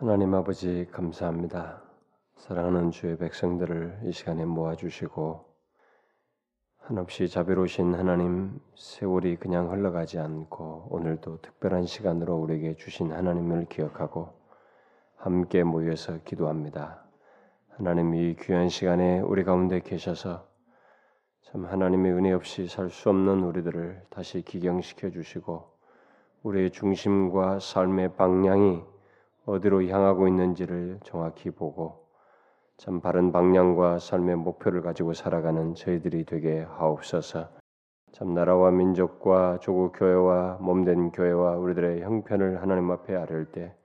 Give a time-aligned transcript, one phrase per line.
[0.00, 1.82] 하나님 아버지 감사합니다.
[2.36, 5.44] 사랑하는 주의 백성들을 이 시간에 모아주시고
[6.78, 14.32] 한없이 자비로우신 하나님 세월이 그냥 흘러가지 않고 오늘도 특별한 시간으로 우리에게 주신 하나님을 기억하고
[15.16, 17.04] 함께 모여서 기도합니다.
[17.68, 20.48] 하나님 이 귀한 시간에 우리 가운데 계셔서
[21.42, 25.68] 참 하나님의 은혜 없이 살 수 없는 우리들을 다시 기경시켜 주시고
[26.42, 28.82] 우리의 중심과 삶의 방향이
[29.46, 32.06] 어디로 향하고 있는지를 정확히 보고
[32.76, 37.48] 참 바른 방향과 삶의 목표를 가지고 살아가는 저희들이 되게 하옵소서.
[38.12, 43.76] 참 나라와 민족과 조국 교회와 몸된 교회와 우리들의 형편을 하나님 앞에 아뢰을 때,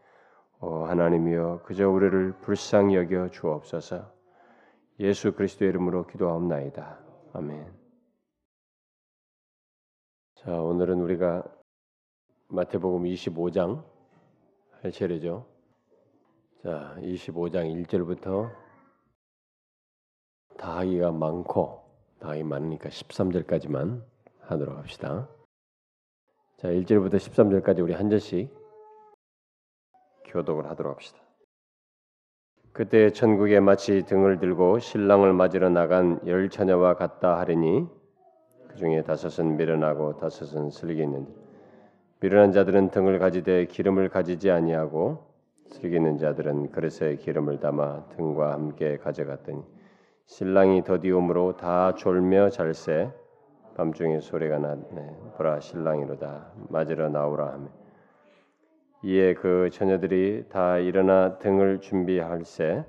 [0.62, 4.12] 오 하나님이여 그저 우리를 불쌍히 여겨 주옵소서.
[5.02, 6.98] 예수 그리스도의 이름으로 기도하옵나이다.
[7.34, 7.74] 아멘.
[10.36, 11.44] 자 오늘은 우리가
[12.48, 13.95] 마태복음 25장 할
[14.92, 15.46] 차례죠.
[16.64, 18.52] 자, 25장 1절부터
[20.58, 21.84] 다 하기가 많고
[22.20, 24.04] 다 하기 많으니까 13절까지만
[24.42, 25.30] 하도록 합시다.
[26.58, 28.50] 자, 1절부터 13절까지 우리 한 절씩
[30.26, 31.20] 교독을 하도록 합시다.
[32.72, 37.88] 그때 천국에 마치 등을 들고 신랑을 맞으러 나간 열 처녀와 같다 하리니
[38.68, 41.45] 그 중에 다섯은 미련하고 다섯은 슬기 있는
[42.22, 45.20] 미련한 자들은 등을 가지되 기름을 가지지 아니하고
[45.68, 49.62] 슬기는 자들은 그릇에 기름을 담아 등과 함께 가져갔더니
[50.26, 53.12] 신랑이 더디움으로 다 졸며 잘새
[53.76, 55.18] 밤중에 소리가 났네.
[55.36, 56.54] 보라 신랑이로다.
[56.70, 57.68] 맞으러 나오라 하며.
[59.04, 62.86] 이에 그 처녀들이 다 일어나 등을 준비할새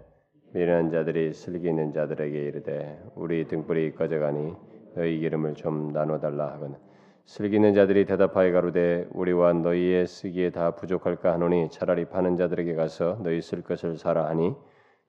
[0.52, 4.54] 미련한 자들이 슬기 있는 자들에게 이르되 우리 등불이 꺼져가니
[4.94, 6.78] 너희 기름을 좀 나눠달라 하거늘
[7.26, 13.42] 슬기는 자들이 대답하여 가로되 우리와 너희의 쓰기에 다 부족할까 하노니 차라리 파는 자들에게 가서 너희
[13.42, 14.54] 쓸 것을 사라 하니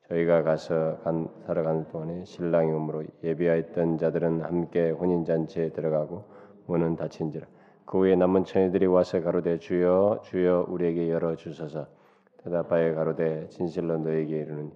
[0.10, 6.26] 저희가 가서 간, 살아가는 동안에 신랑이 오므로 예비하였던 자들은 함께 혼인 잔치에 들어가고
[6.66, 7.46] 문은 닫힌지라.
[7.86, 11.86] 그 후에 남은 처녀들이 와서 가로되 주여 주여 우리에게 열어 주소서.
[12.44, 14.72] 대답하여 가로되 진실로 너에게 이르는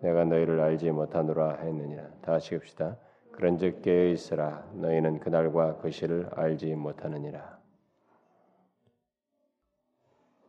[0.00, 2.04] 내가 너희를 알지 못하노라 했느니라.
[2.22, 2.96] 다 같이 합시다.
[3.36, 7.56] 그런즉 깨어 있으라 너희는 그날과 그 시를 알지 못하느니라.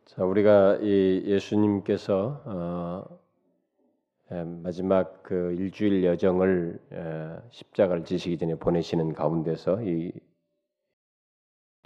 [0.05, 3.19] 자 우리가 이 예수님께서 어,
[4.63, 10.11] 마지막 그 일주일 여정을 에, 십자가를 지시기 전에 보내시는 가운데서 이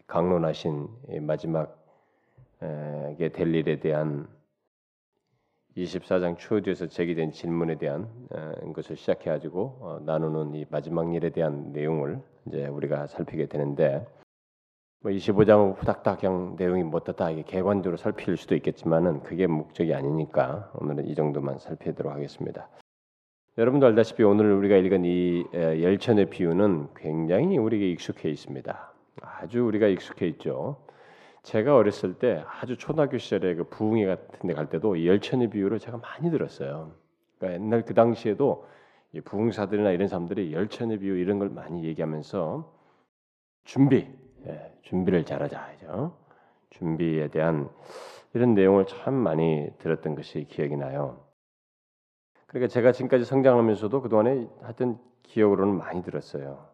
[0.07, 1.73] 강론하신 이 마지막에
[3.33, 4.27] 될 일에 대한
[5.77, 11.71] 24장 초두에서 제기된 질문에 대한 어, 것을 시작해 가지고 어, 나누는 이 마지막 일에 대한
[11.71, 14.05] 내용을 이제 우리가 살피게 되는데
[15.01, 21.07] 뭐 25장은 후닥닥 그냥 내용이 못하다 이게 개관적으로 살필 수도 있겠지만은 그게 목적이 아니니까 오늘은
[21.07, 22.69] 이 정도만 살피도록 하겠습니다.
[23.57, 28.93] 여러분도 알다시피 오늘 우리가 읽은 이 열천의 비유는 굉장히 우리에게 익숙해 있습니다.
[29.21, 30.77] 아주 우리가 익숙해 있죠.
[31.43, 35.97] 제가 어렸을 때 아주 초등학교 시절에 그 부흥회 같은 데 갈 때도 열천의 비유를 제가
[35.97, 36.93] 많이 들었어요.
[37.37, 38.67] 그러니까 옛날 그 당시에도
[39.25, 42.71] 부흥사들이나 이런 사람들이 열천의 비유 이런 걸 많이 얘기하면서
[43.65, 44.07] 준비,
[44.47, 46.17] 예, 준비를 잘하자죠.
[46.71, 47.69] 준비에 대한
[48.33, 51.25] 이런 내용을 참 많이 들었던 것이 기억이 나요.
[52.47, 56.70] 그러니까 제가 지금까지 성장하면서도 그동안에 하여튼 기억으로는 많이 들었어요.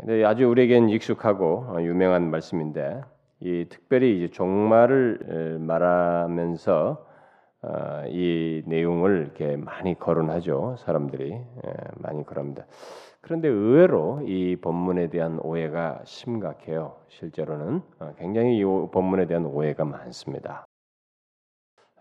[0.00, 3.02] 근데 아주 우리에겐 익숙하고 어, 유명한 말씀인데
[3.40, 7.06] 이 특별히 이제 종말을 말하면서
[7.62, 11.38] 어, 이 내용을 이렇게 많이 거론하죠 사람들이
[11.96, 12.64] 많이 거론합니다.
[13.20, 16.96] 그런데 의외로 이 본문에 대한 오해가 심각해요.
[17.08, 20.64] 실제로는 어, 굉장히 이 본문에 대한 오해가 많습니다.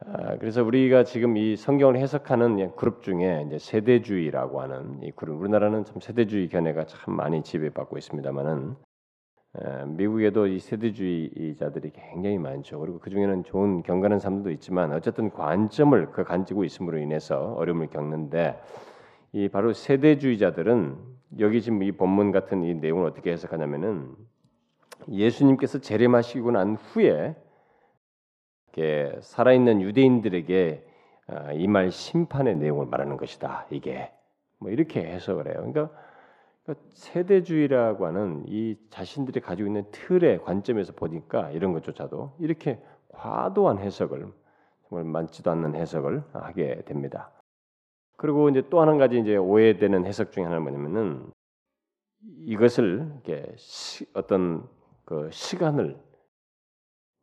[0.05, 5.83] 아, 그래서 우리가 지금 이 성경을 해석하는 그룹 중에 이제 세대주의라고 하는 이 그룹 우리나라는
[5.83, 8.75] 참 세대주의 견해가 참 많이 지배받고 있습니다만은
[9.97, 12.79] 미국에도 이 세대주의자들이 굉장히 많죠.
[12.79, 18.57] 그리고 그 중에는 좋은 경건한 사람들도 있지만 어쨌든 관점을 그 간지고 있음으로 인해서 어려움을 겪는데
[19.33, 20.95] 이 바로 세대주의자들은
[21.39, 24.15] 여기 지금 이 본문 같은 이 내용을 어떻게 해석하냐면은
[25.09, 27.35] 예수님께서 재림하시고 난 후에
[29.21, 30.85] 살아있는 유대인들에게
[31.27, 33.67] 어, 이말 심판의 내용을 말하는 것이다.
[33.69, 34.11] 이게
[34.57, 35.55] 뭐 이렇게 해석을 해요.
[35.57, 35.89] 그러니까,
[36.63, 42.79] 그러니까 세대주의라고 하는 이 자신들이 가지고 있는 틀의 관점에서 보니까 이런 것조차도 이렇게
[43.09, 44.27] 과도한 해석을
[44.87, 47.31] 정말 많지도 않는 해석을 하게 됩니다.
[48.17, 51.31] 그리고 이제 또 한 가지 이제 오해되는 해석 중에 하나는 뭐냐면은
[52.39, 54.67] 이것을 이렇게 시, 어떤
[55.05, 55.97] 그 시간을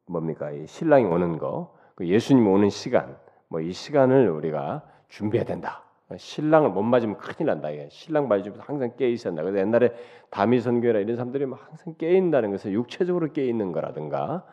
[0.07, 0.51] 뭡니까?
[0.51, 3.17] 이 신랑이 오는 거 그 예수님 오는 시간,
[3.49, 5.83] 뭐 이 시간을 우리가 준비해야 된다.
[6.17, 7.71] 신랑을 못 맞으면 큰일 난다.
[7.71, 9.43] 이게 신랑 맞으면 항상 깨 있었나.
[9.43, 9.93] 그래서 옛날에
[10.31, 14.47] 다미 선교라 이런 사람들이 막 항상 깨 있다는 것은 육체적으로 깨 있는 거라든가.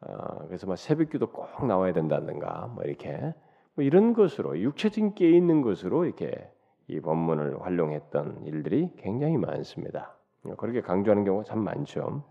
[0.00, 2.72] 어, 그래서 막 새벽기도 꼭 나와야 된다든가.
[2.74, 3.34] 뭐 이렇게
[3.74, 6.50] 뭐 이런 것으로 육체적인 깨 있는 것으로 이렇게
[6.88, 10.16] 이 본문을 활용했던 일들이 굉장히 많습니다.
[10.56, 12.24] 그렇게 강조하는 경우가 참 많죠.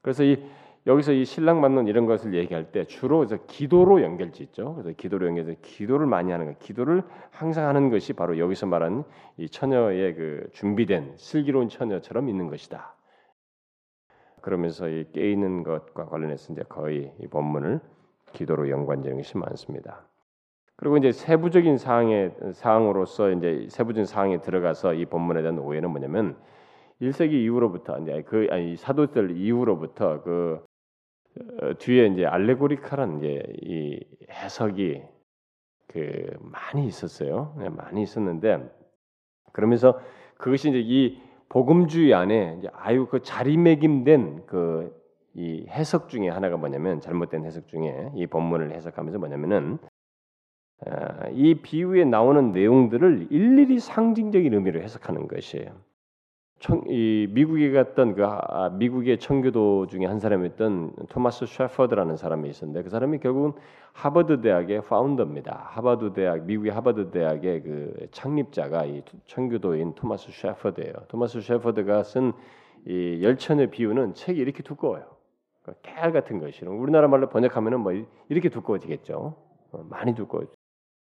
[0.00, 0.42] 그래서 이
[0.86, 4.74] 여기서 이 신랑 받는 이런 것을 얘기할 때 주로 그래서 기도로 연결짓죠.
[4.74, 9.04] 그래서 기도로 연결해서 기도를 많이 하는 거, 기도를 항상 하는 것이 바로 여기서 말하는
[9.36, 12.94] 이 처녀의 그 준비된 슬기로운 처녀처럼 있는 것이다.
[14.40, 17.78] 그러면서 이깨 있는 것과 관련해서 이제 거의 이 본문을
[18.32, 20.04] 기도로 연관되는 것이 많습니다.
[20.74, 26.36] 그리고 이제 세부적인 사항에 사항으로서 이제 세부적인 사항에 들어가서 이 본문에 대한 오해는 뭐냐면
[27.00, 30.71] 1세기 이후로부터 이제 그 아니 사도들 이후로부터 그 어,
[31.78, 34.00] 뒤에 이제 알레고리카란 이제 이
[34.30, 35.02] 해석이
[35.88, 37.54] 그 많이 있었어요.
[37.58, 38.70] 네, 많이 있었는데
[39.52, 40.00] 그러면서
[40.38, 45.02] 그것이 이제 이 복음주의 안에 아유 그 자리매김된 그
[45.34, 49.78] 이 해석 중에 하나가 뭐냐면 잘못된 해석 중에 이 본문을 해석하면서 뭐냐면은
[50.84, 55.74] 아, 이 비유에 나오는 내용들을 일일이 상징적인 의미로 해석하는 것이에요.
[56.62, 62.84] 청, 이 미국에 갔던 그 아, 미국의 청교도 중에 한 사람이었던 토마스 셰퍼드라는 사람이 있었는데
[62.84, 63.52] 그 사람이 결국은
[63.92, 65.66] 하버드 대학의 파운더입니다.
[65.70, 70.94] 하버드 대학 미국의 하버드 대학의 그 창립자가 이 청교도인 토마스 셰퍼드예요.
[71.08, 72.32] 토마스 셰퍼드가 쓴
[72.86, 75.04] 이 열천의 비유는 책이 이렇게 두꺼워요.
[75.62, 77.92] 그 깨알 같은 것이로 우리나라 말로 번역하면은 뭐
[78.28, 79.36] 이렇게 두꺼워지겠죠.
[79.72, 80.44] 어, 많이 두꺼워.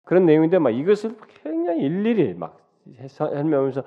[0.04, 2.58] 그런 내용인데 막 이것을 굉장히 일일이 막
[3.06, 3.84] 설명하면서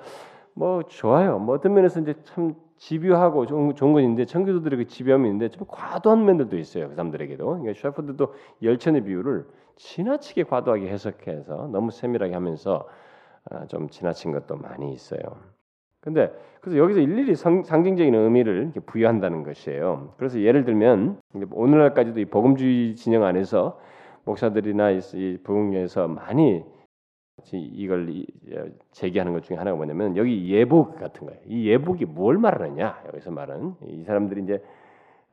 [0.56, 1.38] 뭐 좋아요.
[1.38, 6.24] 뭐 어떤 면에서 이제 참 집요하고 좋은, 좋은 건데 청교도들의 그 집요함이 있는데 좀 과도한
[6.24, 6.88] 면들도 있어요.
[6.88, 7.44] 그 사람들에게도.
[7.44, 12.88] 그러니까 셰퍼드도 열천의 비유를 지나치게 과도하게 해석해서 너무 세밀하게 하면서
[13.50, 15.20] 아, 좀 지나친 것도 많이 있어요.
[16.00, 16.32] 근데
[16.62, 20.14] 그래서 여기서 일일이 성, 상징적인 의미를 부여한다는 것이에요.
[20.16, 21.20] 그래서 예를 들면
[21.52, 23.78] 오늘날까지도 이 복음주의 진영 안에서
[24.24, 26.64] 목사들이나 이 부흥에서 많이
[27.52, 28.24] 이걸
[28.92, 31.40] 제기하는 것 중에 하나가 뭐냐면 여기 예복 같은 거예요.
[31.46, 33.02] 이 예복이 뭘 말하느냐?
[33.08, 34.64] 여기서 말은 이 사람들이 이제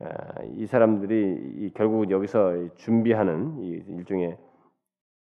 [0.00, 4.36] 아, 이 사람들이 결국 여기서 준비하는 이 일종의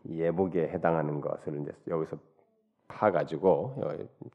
[0.09, 2.17] 예복에 해당하는 것을 이제 여기서
[2.89, 3.75] 파 가지고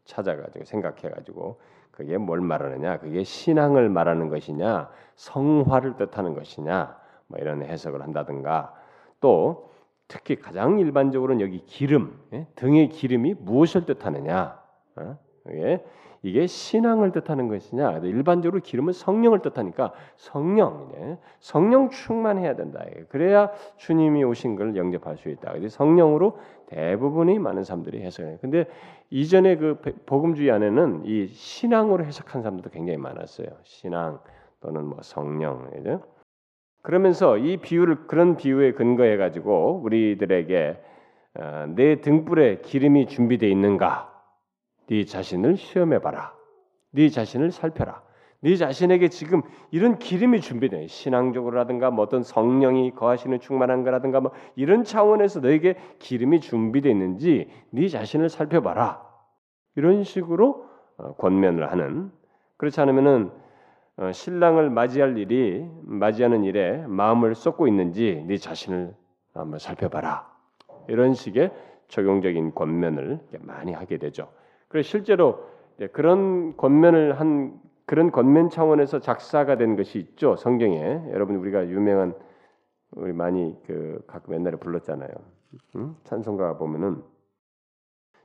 [0.06, 1.60] 찾아 가지고 생각해 가지고
[1.92, 3.00] 그게 뭘 말하느냐?
[3.00, 6.98] 그게 신앙을 말하는 것이냐, 성화를 뜻하는 것이냐,
[7.28, 8.74] 뭐 이런 해석을 한다든가
[9.20, 9.70] 또
[10.10, 12.48] 특히 가장 일반적으로는 여기 기름, 예?
[12.56, 14.60] 등의 기름이 무엇을 뜻하느냐?
[14.98, 15.18] 어?
[16.24, 18.00] 이게, 신앙을 뜻하는 것이냐?
[18.00, 20.92] 일반적으로 기름은 성령을 뜻하니까 성령,
[21.40, 22.84] 성령 충만해야 된다.
[23.08, 25.54] 그래야 주님이 오신 걸 영접할 수 있다.
[25.70, 28.40] 성령으로 대부분이 많은 사람들이 해석해요.
[28.42, 28.66] 근데
[29.12, 33.48] 이전에 그 복음주의 안에는 이 신앙으로 해석한 사람들도 굉장히 많았어요.
[33.64, 34.20] 신앙
[34.60, 36.02] 또는 뭐 성령, 그죠?
[36.82, 40.82] 그러면서 이 비유를 그런 비유에 근거해 가지고 우리들에게
[41.40, 44.12] 어, 내 등불에 기름이 준비되어 있는가?
[44.88, 46.34] 네 자신을 시험해 봐라.
[46.92, 48.02] 네 자신을 살펴라.
[48.42, 54.86] 네 자신에게 지금 이런 기름이 준비돼 신앙적으로라든가 뭐 어떤 성령이 거하시는 충만한 거라든가 뭐 이런
[54.86, 59.06] 차원에서 너에게 기름이 준비되어 있는지 네 자신을 살펴봐라.
[59.76, 60.66] 이런 식으로
[60.98, 62.12] 어, 권면을 하는
[62.58, 63.49] 그렇지 않으면은 어,
[64.14, 68.96] 신랑을 맞이할 일이 맞이하는 일에 마음을 쏟고 있는지 네 자신을
[69.34, 70.30] 한번 살펴봐라.
[70.88, 71.52] 이런 식의
[71.90, 74.32] 적용적인 권면을 많이 하게 되죠.
[74.68, 75.44] 그래서 실제로
[75.92, 80.36] 그런 권면을 한 그런 권면 차원에서 작사가 된 것이 있죠.
[80.36, 82.14] 성경에 여러분 우리가 유명한
[82.92, 85.10] 우리 많이 그 가끔 옛날에 불렀잖아요.
[85.76, 85.96] 응?
[86.04, 87.02] 찬송가 보면은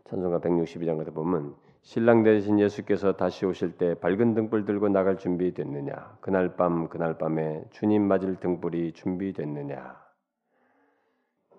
[0.05, 1.55] 찬송가 162장 같은 보면
[1.85, 6.17] 신랑 대신 예수께서 다시 오실 때 밝은 등불 들고 나갈 준비 됐느냐?
[6.23, 9.95] 그날 밤 그날 밤에 주님 맞을 등불이 준비됐느냐?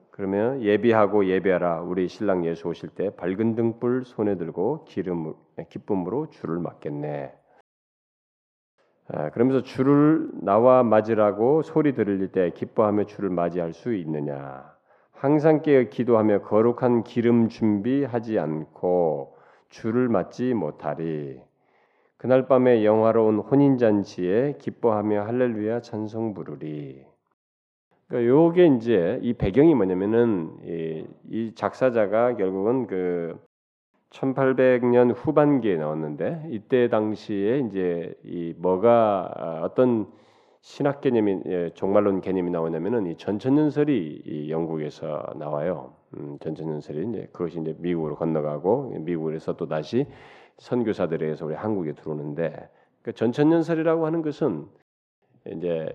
[0.10, 1.82] 그러면 예비하고 예배하라.
[1.82, 5.36] 우리 신랑 예수 오실 때 밝은 등불 손에 들고 기름
[5.70, 7.32] 기쁨으로 주를 맞겠네.
[9.10, 14.74] 아, 그러면서 주를 나와 맞으라고 소리 들을 때 기뻐하며 주를 맞이할 수 있느냐?
[15.12, 19.35] 항상 깨어 기도하며 거룩한 기름 준비하지 않고
[19.70, 21.40] 주를 맞지 못하리.
[22.18, 27.06] 그날 밤에 영화로운 혼인 잔치에 기뻐하며 할렐루야 찬송 부르리.
[28.08, 33.40] 그러니까 요게 이제 이 배경이 뭐냐면은 이, 이 작사자가 결국은 그
[34.12, 40.08] 1800년 후반기에 나왔는데 이때 당시에 이제 이 뭐가 어떤
[40.66, 45.94] 신학 개념이 예, 종말론 개념이 나오냐면은 이 전천년설이 이 영국에서 나와요.
[46.18, 50.08] 음, 전천년설이 이제 그것이 이제 미국으로 건너가고 미국에서 또 다시
[50.58, 52.68] 선교사들에 의해서 우리 한국에 들어오는데
[53.04, 54.66] 그 전천년설이라고 하는 것은
[55.54, 55.88] 이제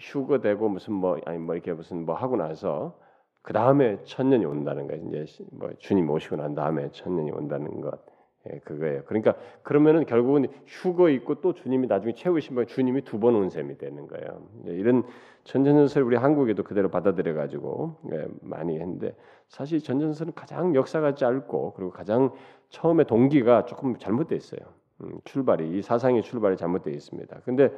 [0.00, 2.96] 휴거되고 무슨 뭐 아니 뭐 이렇게 무슨 뭐 하고 나서
[3.42, 8.00] 그 다음에 천년이 온다는 거 이제 뭐 주님 오시고 난 다음에 천년이 온다는 것
[8.48, 9.02] 예, 그거예요.
[9.04, 14.06] 그러니까 그러면은 결국은 휴거 있고 또 주님이 나중에 채우시면 주님이 두 번 온 셈이 되는
[14.06, 14.42] 거예요.
[14.64, 15.04] 이런
[15.44, 19.14] 전전설 우리 한국에도 그대로 받아들여 가지고 예, 많이 했는데
[19.48, 22.30] 사실 전전설은 가장 역사가 짧고 그리고 가장
[22.70, 24.60] 처음에 동기가 조금 잘못되어 있어요.
[25.02, 27.40] 음, 출발이 이 사상의 출발이 잘못되어 있습니다.
[27.44, 27.70] 근데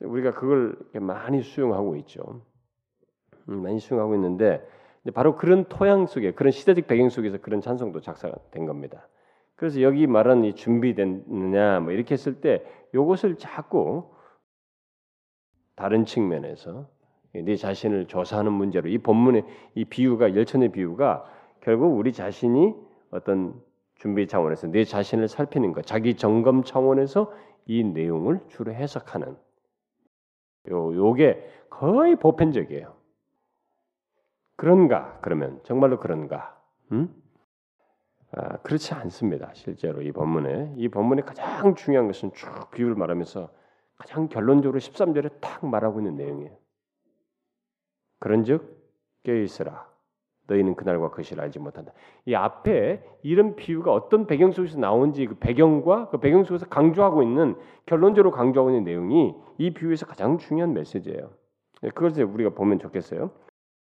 [0.00, 2.40] 우리가 그걸 많이 수용하고 있죠.
[3.48, 4.66] 음, 많이 수용하고 있는데
[5.14, 9.06] 바로 그런 토양 속에 그런 시대적 배경 속에서 그런 찬송도 작사된 겁니다.
[9.58, 14.14] 그래서 여기 말한 이 준비됐느냐 뭐 이렇게 했을 때 이것을 자꾸
[15.74, 16.88] 다른 측면에서
[17.34, 21.24] 네 자신을 조사하는 문제로 이 본문의 이 비유가 열천의 비유가
[21.60, 22.72] 결국 우리 자신이
[23.10, 23.60] 어떤
[23.96, 27.32] 준비 차원에서 내 자신을 살피는 것, 자기 점검 차원에서
[27.66, 29.36] 이 내용을 주로 해석하는
[30.70, 32.94] 요 요게 거의 보편적이에요.
[34.54, 35.18] 그런가?
[35.20, 36.56] 그러면 정말로 그런가?
[36.92, 37.12] 음?
[38.32, 39.50] 아, 그렇지 않습니다.
[39.54, 43.48] 실제로 이 본문에 이 본문의 가장 중요한 것은 쭉 비유를 말하면서
[43.96, 46.56] 가장 결론적으로 13절에 탁 말하고 있는 내용이에요.
[48.20, 48.78] 그런즉
[49.22, 49.88] 깨어 있으라.
[50.46, 51.92] 너희는 그날과 그 시를 알지 못한다.
[52.24, 57.54] 이 앞에 이런 비유가 어떤 배경 속에서 나온지 그 배경과 그 배경 속에서 강조하고 있는
[57.84, 61.30] 결론적으로 강조하고 있는 내용이 이 비유에서 가장 중요한 메시지예요.
[61.82, 63.30] 네, 그것을 우리가 보면 좋겠어요.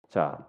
[0.09, 0.47] 자,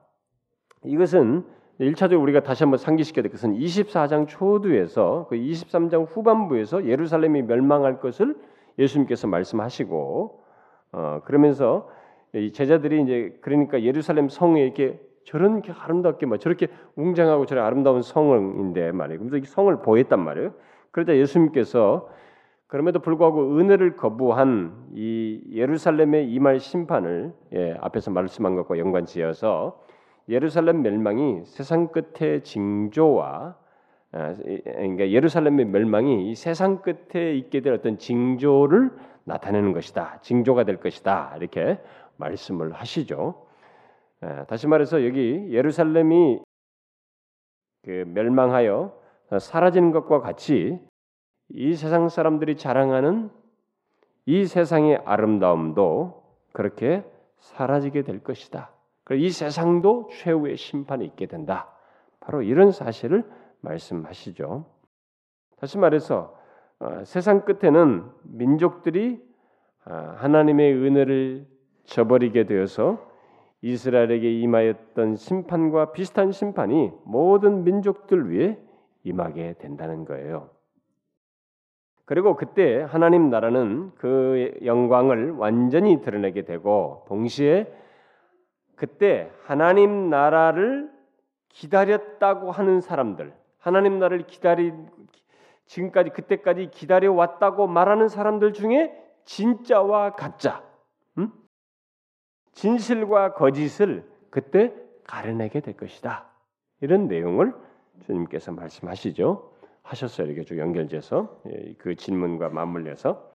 [0.84, 1.46] 이것은
[1.80, 8.36] 1차적으로 우리가 다시 한번 상기시켜야 될 것은 24장 초두에서 그 23장 후반부에서 예루살렘이 멸망할 것을
[8.78, 10.44] 예수님께서 말씀하시고
[10.92, 11.90] 어, 그러면서
[12.34, 18.02] 이 제자들이 이제 그러니까 예루살렘 성에 이렇게 저런 게 아름답게 막 저렇게 웅장하고 저런 아름다운
[18.02, 19.20] 성인데 말이에요.
[19.20, 20.54] 그래서 이 성을 보였단 말이에요.
[20.92, 22.10] 그러자 예수님께서
[22.68, 29.82] 그럼에도 불구하고 은혜를 거부한 이 예루살렘의 이말 심판을 예, 앞에서 말씀한 것과 연관지어서
[30.30, 33.58] 예루살렘 멸망이 세상 끝의 징조와
[34.12, 38.92] 아, 그러니까 예루살렘의 멸망이 이 세상 끝에 있게 될 어떤 징조를
[39.26, 40.20] 나타내는 것이다.
[40.22, 41.36] 징조가 될 것이다.
[41.38, 41.80] 이렇게
[42.18, 43.46] 말씀을 하시죠.
[44.22, 46.42] 아, 다시 말해서 여기 예루살렘이
[47.84, 48.98] 그 멸망하여
[49.40, 50.80] 사라지는 것과 같이
[51.50, 53.30] 이 세상 사람들이 자랑하는
[54.26, 57.04] 이 세상의 아름다움도 그렇게
[57.38, 58.72] 사라지게 될 것이다.
[59.16, 61.74] 이 세상도 최후의 심판이 있게 된다.
[62.20, 63.24] 바로 이런 사실을
[63.62, 64.66] 말씀하시죠.
[65.58, 66.38] 다시 말해서
[66.80, 69.22] 어, 세상 끝에는 민족들이
[69.86, 71.48] 어, 하나님의 은혜를
[71.86, 73.10] 저버리게 되어서
[73.62, 78.58] 이스라엘에게 임하였던 심판과 비슷한 심판이 모든 민족들 위에
[79.04, 80.50] 임하게 된다는 거예요.
[82.06, 87.72] 그리고 그때 하나님 나라는 그 영광을 완전히 드러내게 되고 동시에
[88.80, 90.90] 그때 하나님 나라를
[91.50, 94.72] 기다렸다고 하는 사람들, 하나님 나라를 기다리
[95.66, 98.96] 지금까지 그때까지 기다려 왔다고 말하는 사람들 중에
[99.26, 100.64] 진짜와 가짜,
[101.18, 101.30] 음?
[102.54, 106.30] 진실과 거짓을 그때 가려내게 될 것이다.
[106.80, 107.54] 이런 내용을
[108.06, 109.52] 주님께서 말씀하시죠.
[109.84, 110.28] 하셨어요.
[110.28, 113.34] 이렇게 쭉 연결돼서 예, 그 질문과 맞물려서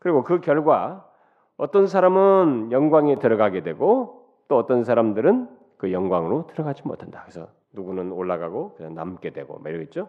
[0.00, 1.08] 그리고 그 결과
[1.56, 7.22] 어떤 사람은 영광에 들어가게 되고 또 어떤 사람들은 그 영광으로 들어가지 못한다.
[7.24, 10.08] 그래서 누구는 올라가고 그냥 남게 되고 뭐 이러겠죠.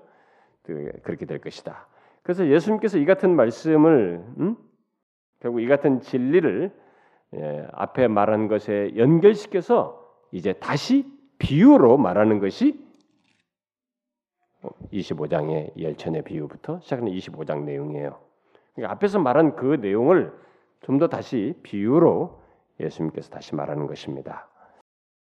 [0.64, 1.88] 그, 그렇게 될 것이다.
[2.22, 4.56] 그래서 예수님께서 이 같은 말씀을 음?
[5.40, 6.72] 결국 이 같은 진리를
[7.36, 11.06] 예, 앞에 말한 것에 연결시켜서 이제 다시
[11.40, 12.80] 비유로 말하는 것이
[14.94, 18.20] 25장의 열천의 비유부터 시작하는 25장 내용이에요.
[18.74, 20.32] 그러니까 앞에서 말한 그 내용을
[20.84, 22.42] 좀 더 다시 비유로
[22.80, 24.48] 예수님께서 다시 말하는 것입니다.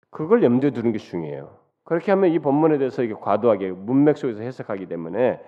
[0.09, 1.57] 그걸 염두에 두는 게 중요해요.
[1.83, 5.41] 그렇게 하면 이 본문에 대해서 이게 과도하게 문맥 속에서 해석하기 때문에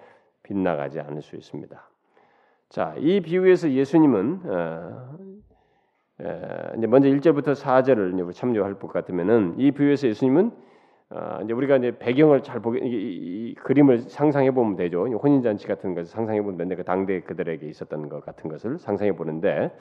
[0.44, 1.89] 빗나가지 않을 수 있습니다.
[2.70, 5.17] 자, 이 비유에서 예수님은 어,
[6.77, 10.51] 이제 먼저 1절부터 4절을 참조할 것 같으면은 이 비유에서 예수님은
[11.10, 15.06] 어, 이제 우리가 이제 배경을 잘 보게 이, 이, 이 그림을 상상해 보면 되죠.
[15.06, 19.15] 혼인 잔치 같은 것을 상상해 보면 되는데 그 당대 그들에게 있었던 것 같은 것을 상상해
[19.15, 19.72] 보는데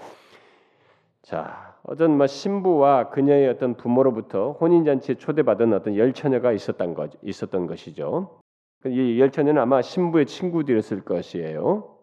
[1.26, 7.10] 자, 어떤 뭐 신부와 그녀의 어떤 부모로부터 혼인 잔치에 초대받은 어떤 열 처녀가 있었던 것
[7.20, 8.38] 있었던 것이죠.
[8.84, 11.96] 이 열 처녀는 아마 신부의 친구들이었을 것이에요.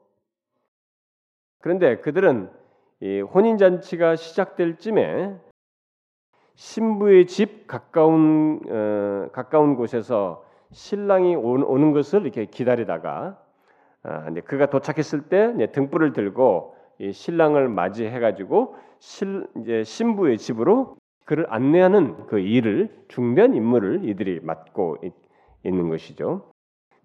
[1.62, 2.52] 그런데 그들은
[3.00, 5.40] 이 혼인 잔치가 시작될 쯤에
[6.56, 13.42] 신부의 집 가까운 어, 가까운 곳에서 신랑이 오, 는 것을 이렇게 기다리다가
[14.04, 20.96] 아, 그가 도착했을 때 등불을 들고 이 신랑을 맞이해 가지고 실 이제 신부의 집으로
[21.26, 25.14] 그를 안내하는 그 일을 중대한 임무를 이들이 맡고 있,
[25.66, 26.52] 있는 것이죠.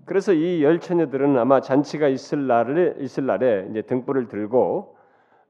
[0.07, 4.97] 그래서 이 열 처녀들은 아마 잔치가 있을 날에 있을 날에 이제 등불을 들고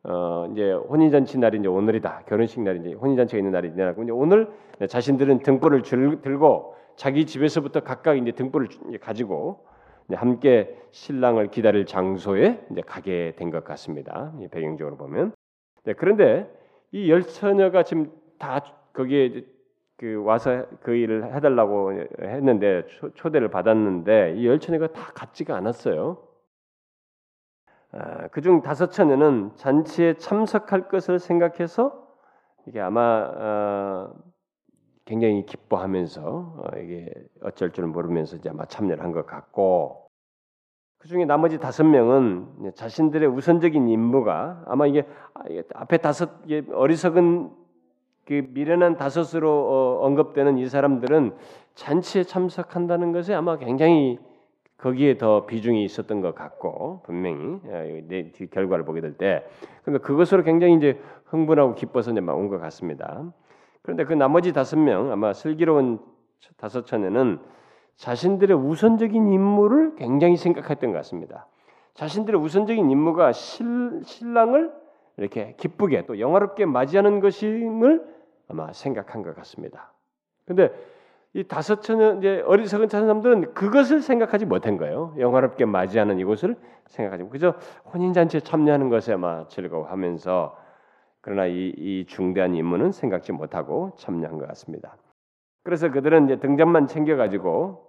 [0.05, 2.25] 어 이제 혼인 잔치 날이 이제 오늘이다.
[2.29, 4.49] 결혼식 날이 이제 혼인 잔치가 있는 날이 냐고 이제 오늘
[4.89, 8.69] 자신들은 등불을 줄, 들고 자기 집에서부터 각각 이제 등불을
[9.01, 9.61] 가지고
[10.17, 14.33] 함께 신랑을 기다릴 장소에 가게 된 것 같습니다.
[14.51, 15.33] 배경적으로 보면.
[15.85, 16.51] 네, 그런데
[16.93, 18.61] 이 열 처녀가 지금 다
[18.95, 19.45] 거기에
[19.97, 22.85] 그 와서 그 일을 해달라고 했는데
[23.15, 26.23] 초, 대를 받았는데 이 열 처녀가 다 같지가 않았어요.
[27.93, 32.07] 아, 그중 다섯 처녀는 잔치에 참석할 것을 생각해서
[32.67, 34.15] 이게 아마 어,
[35.09, 37.11] 굉장히 기뻐하면서 어, 이게
[37.43, 40.07] 어쩔 줄 모르면서 이제 아마 참여를 한 것 같고
[40.99, 46.29] 그 중에 나머지 다섯 명은 자신들의 우선적인 임무가 아마 이게 아, 앞에 다섯
[46.75, 47.51] 어리석은
[48.27, 51.35] 그 미련한 다섯으로 어, 언급되는 이 사람들은
[51.75, 54.19] 잔치에 참석한다는 것에 아마 굉장히
[54.77, 59.47] 거기에 더 비중이 있었던 것 같고 분명히 어, 내 결과를 보게 될 때
[59.85, 63.33] 그러니까 그것으로 굉장히 이제 흥분하고 기뻐서 이제 온것 같습니다.
[63.83, 65.99] 그런데 그 나머지 다섯 명 아마 슬기로운
[66.57, 67.41] 다섯 처녀는
[67.97, 71.47] 자신들의 우선적인 임무를 굉장히 생각했던 것 같습니다.
[71.95, 74.73] 자신들의 우선적인 임무가 실, 신랑을
[75.17, 78.05] 이렇게 기쁘게 또 영화롭게 맞이하는 것임을
[78.49, 79.93] 아마 생각한 것 같습니다.
[80.47, 80.71] 근데
[81.35, 85.15] 이 다섯 처녀 이제 어리석은 사람들은 그것을 생각하지 못한 거예요.
[85.19, 86.57] 영화롭게 맞이하는 이곳을
[86.87, 87.55] 생각하지 그저
[87.93, 90.57] 혼인 잔치에 참여하는 것에 아마 즐거워하면서
[91.29, 94.97] 그러나 이, 이 중대한 임무는 생각지 못하고 참여한 것 같습니다.
[95.63, 97.85] 그래서 그들은 이제 등잔만 챙겨가지고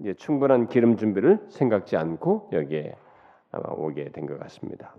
[0.00, 2.94] 이제 충분한 기름 준비를 생각지 않고 여기에
[3.78, 4.94] 오게 된 것 같습니다.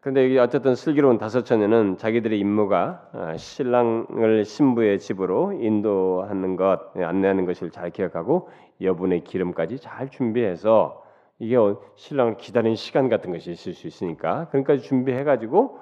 [0.00, 7.46] 그런데 여기 어쨌든 슬기로운 다섯 처녀는 자기들의 임무가 아, 신랑을 신부의 집으로 인도하는 것, 안내하는
[7.46, 8.50] 것을 잘 기억하고
[8.82, 11.02] 여분의 기름까지 잘 준비해서
[11.38, 15.78] 이게 어, 신랑을 기다리는 시간 같은 것이 있을 수 있으니까 그러니까 준비해 가지고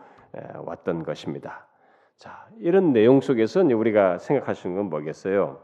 [0.64, 1.66] 왔던 것입니다.
[2.16, 5.60] 자 이런 내용 속에서 우리가 생각할 수 있는 건 뭐겠어요?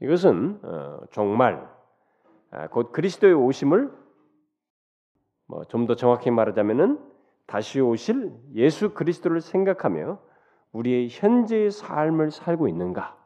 [0.00, 1.68] 이것은 어, 정말
[2.50, 3.90] 아, 곧 그리스도의 오심을
[5.46, 6.98] 뭐 좀 더 정확히 말하자면은
[7.46, 10.18] 다시 오실 예수 그리스도를 생각하며
[10.72, 13.16] 우리의 현재의 삶을 살고 있는가?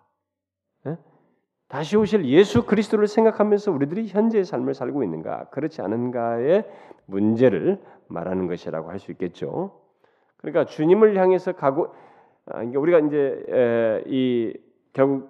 [1.68, 1.74] 예?
[1.76, 5.48] 다시 오실 예수 그리스도를 생각하면서 우리들이 현재의 삶을 살고 있는가?
[5.50, 6.64] 그렇지 않은가의
[7.06, 9.80] 문제를 말하는 것이라고 할 수 있겠죠.
[10.38, 11.94] 그러니까 주님을 향해서 가고
[12.46, 14.54] 아, 우리가 이제 이
[14.92, 15.28] 결국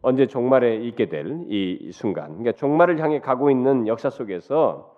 [0.00, 4.94] 언제 종말에 있게 될 이 순간, 그러니까 종말을 향해 가고 있는 역사 속에서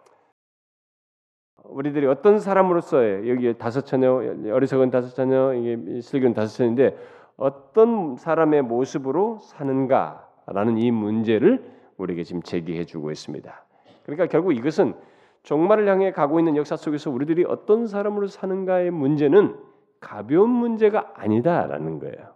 [1.64, 4.14] 우리들이 어떤 사람으로서의 여기 다섯 처녀
[4.52, 6.96] 어리석은 다섯 처녀 이게 슬기로운 다섯 처녀인데
[7.36, 11.64] 어떤 사람의 모습으로 사는가 라는 이 문제를
[11.96, 13.64] 우리에게 지금 제기해 주고 있습니다.
[14.04, 14.94] 그러니까 결국 이것은
[15.42, 19.56] 종말을 향해 가고 있는 역사 속에서 우리들이 어떤 사람으로 사는가의 문제는
[20.00, 22.34] 가벼운 문제가 아니다라는 거예요.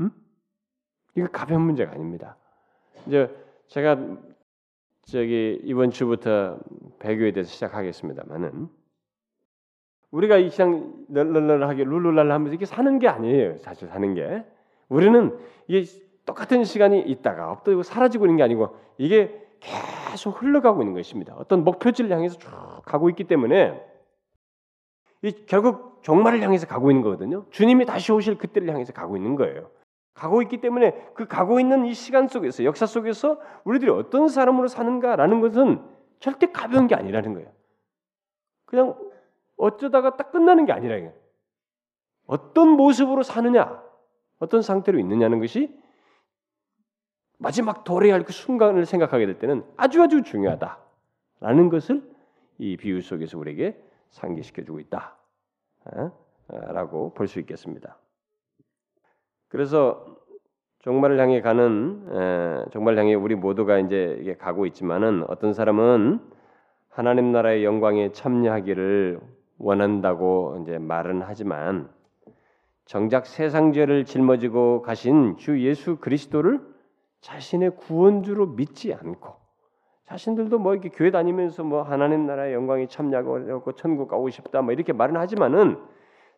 [0.00, 0.10] 음?
[1.16, 2.36] 이거 가벼운 문제가 아닙니다.
[3.06, 3.34] 이제
[3.68, 3.98] 제가
[5.04, 6.58] 저기 이번 주부터
[6.98, 8.68] 배교에 대해서 시작하겠습니다만은
[10.10, 13.58] 우리가 이 그냥 널널널하게 룰루랄라 하면서 이렇게 사는 게 아니에요.
[13.58, 14.44] 사실 사는 게
[14.88, 15.36] 우리는
[15.68, 15.84] 이게
[16.30, 21.34] 똑같은 시간이 있다가 없어지고 사라지고 있는 게 아니고 이게 계속 흘러가고 있는 것입니다.
[21.36, 22.48] 어떤 목표지를 향해서 쭉
[22.84, 23.84] 가고 있기 때문에
[25.22, 27.46] 이 결국 종말을 향해서 가고 있는 거거든요.
[27.50, 29.70] 주님이 다시 오실 그때를 향해서 가고 있는 거예요.
[30.14, 35.40] 가고 있기 때문에 그 가고 있는 이 시간 속에서 역사 속에서 우리들이 어떤 사람으로 사는가라는
[35.40, 35.84] 것은
[36.20, 37.50] 절대 가벼운 게 아니라는 거예요.
[38.66, 38.96] 그냥
[39.56, 41.10] 어쩌다가 딱 끝나는 게 아니라
[42.26, 43.82] 어떤 모습으로 사느냐,
[44.38, 45.79] 어떤 상태로 있느냐는 것이
[47.40, 52.02] 마지막 도래할 그 순간을 생각하게 될 때는 아주 아주 중요하다라는 것을
[52.58, 55.16] 이 비유 속에서 우리에게 상기시켜 주고 있다.
[55.86, 56.12] 어?
[56.48, 57.96] 라고 볼 수 있겠습니다.
[59.48, 60.04] 그래서
[60.80, 66.20] 종말을 향해 가는 에, 종말 향해 우리 모두가 이제 가고 있지만은 어떤 사람은
[66.90, 69.18] 하나님 나라의 영광에 참여하기를
[69.58, 71.88] 원한다고 이제 말은 하지만
[72.84, 76.60] 정작 세상 죄를 짊어지고 가신 주 예수 그리스도를
[77.20, 79.34] 자신의 구원주로 믿지 않고
[80.06, 84.92] 자신들도 뭐 이렇게 교회 다니면서 뭐 하나님 나라의 영광이 참냐고 천국 가고 싶다 뭐 이렇게
[84.92, 85.80] 말은 하지만은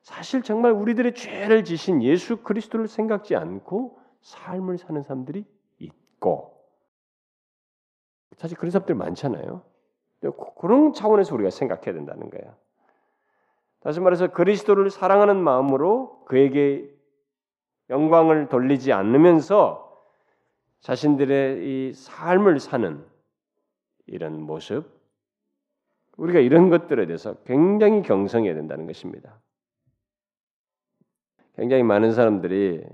[0.02, 5.44] 사실 정말 우리들의 죄를 지신 예수 그리스도를 생각지 않고 삶을 사는 사람들이
[5.78, 6.52] 있고
[8.36, 9.62] 사실 그런 사람들 많잖아요.
[10.58, 12.54] 그런 차원에서 우리가 생각해야 된다는 거예요.
[13.80, 16.88] 다시 말해서 그리스도를 사랑하는 마음으로 그에게
[17.90, 19.81] 영광을 돌리지 않으면서
[20.82, 23.04] 자신들의 이 삶을 사는
[24.06, 24.84] 이런 모습,
[26.16, 29.40] 우리가 이런 것들에 대해서 굉장히 경성해야 된다는 것입니다.
[31.56, 32.84] 굉장히 많은 사람들이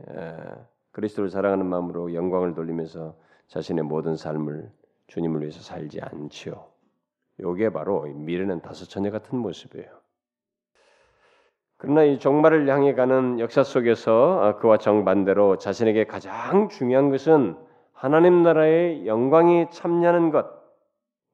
[0.92, 3.16] 그리스도를 사랑하는 마음으로 영광을 돌리면서
[3.48, 4.70] 자신의 모든 삶을
[5.06, 6.66] 주님을 위해서 살지 않지요.
[7.40, 9.88] 요게 바로 미래는 다섯 처녀 같은 모습이에요.
[11.78, 17.67] 그러나 이 종말을 향해 가는 역사 속에서 아, 그와 정반대로 자신에게 가장 중요한 것은
[17.98, 20.46] 하나님 나라의 영광이 참여하는 것,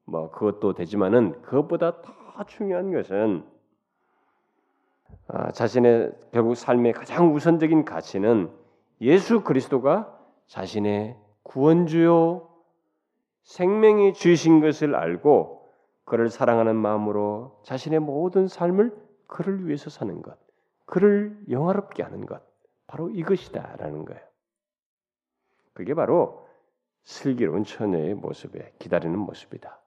[0.06, 3.44] 뭐 그것도 되지만은 그것보다 더 중요한 것은
[5.28, 8.50] 아, 자신의 결국 삶의 가장 우선적인 가치는
[9.02, 12.48] 예수 그리스도가 자신의 구원주요
[13.42, 15.70] 생명이 주신 것을 알고
[16.06, 18.96] 그를 사랑하는 마음으로 자신의 모든 삶을
[19.26, 20.38] 그를 위해서 사는 것,
[20.86, 22.42] 그를 영화롭게 하는 것,
[22.86, 24.22] 바로 이것이다라는 거예요.
[25.74, 26.43] 그게 바로
[27.04, 29.78] 슬기로운 처녀의 모습에 기다리는 모습이다.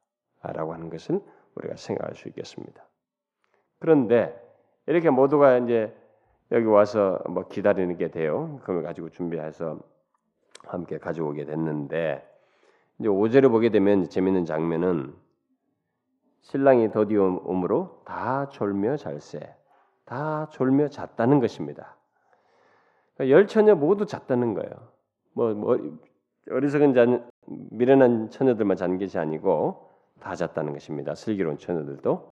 [0.44, 1.20] 라고 하는 것을
[1.56, 2.84] 우리가 생각할 수 있겠습니다.
[3.80, 4.40] 그런데
[4.86, 5.96] 이렇게 모두가 이제
[6.52, 8.60] 여기 와서 뭐 기다리는 게 돼요.
[8.62, 9.80] 그걸 가지고 준비해서
[10.64, 12.26] 함께 가져오게 됐는데
[13.00, 15.14] 이제 5절에 보게 되면 재밌는 장면은
[16.42, 19.54] 신랑이 더디옴으로 다 졸며 잘세,
[20.06, 21.98] 다 졸며 잤다는 것입니다.
[23.16, 24.72] 그러니까 열 처녀 모두 잤다는 거예요.
[25.34, 25.78] 뭐, 뭐
[26.50, 31.16] 어리석은 잔, 미련한 처녀들만 잔 것이 아니고 다 잤다는 것입니다.
[31.16, 32.30] 슬기로운 처녀들도.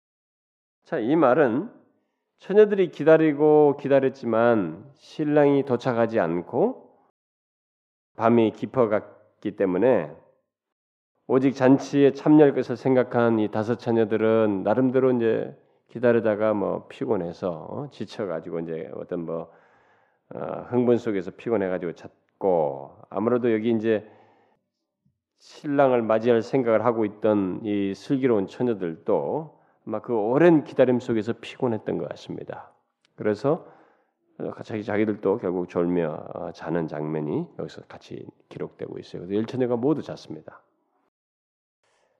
[0.84, 1.70] 자, 이 말은
[2.38, 6.90] 처녀들이 기다리고 기다렸지만 신랑이 도착하지 않고
[8.16, 10.14] 밤이 깊어갔기 때문에
[11.26, 15.56] 오직 잔치에 참여할 것을 생각한 이 다섯 처녀들은 나름대로 이제
[15.88, 19.50] 기다리다가 뭐 피곤해서 어, 지쳐가지고 이제 어떤 뭐
[20.34, 21.92] 어, 흥분 속에서 피곤해가지고
[22.44, 24.06] 잤고 아무래도 여기 이제
[25.38, 32.08] 신랑을 맞이할 생각을 하고 있던 이 슬기로운 처녀들도 아마 그 오랜 기다림 속에서 피곤했던 것
[32.10, 32.72] 같습니다.
[33.16, 33.66] 그래서
[34.64, 39.22] 자기 자기들도 결국 졸며 어, 자는 장면이 여기서 같이 기록되고 있어요.
[39.22, 40.62] 그래서 일처녀가 모두 잤습니다.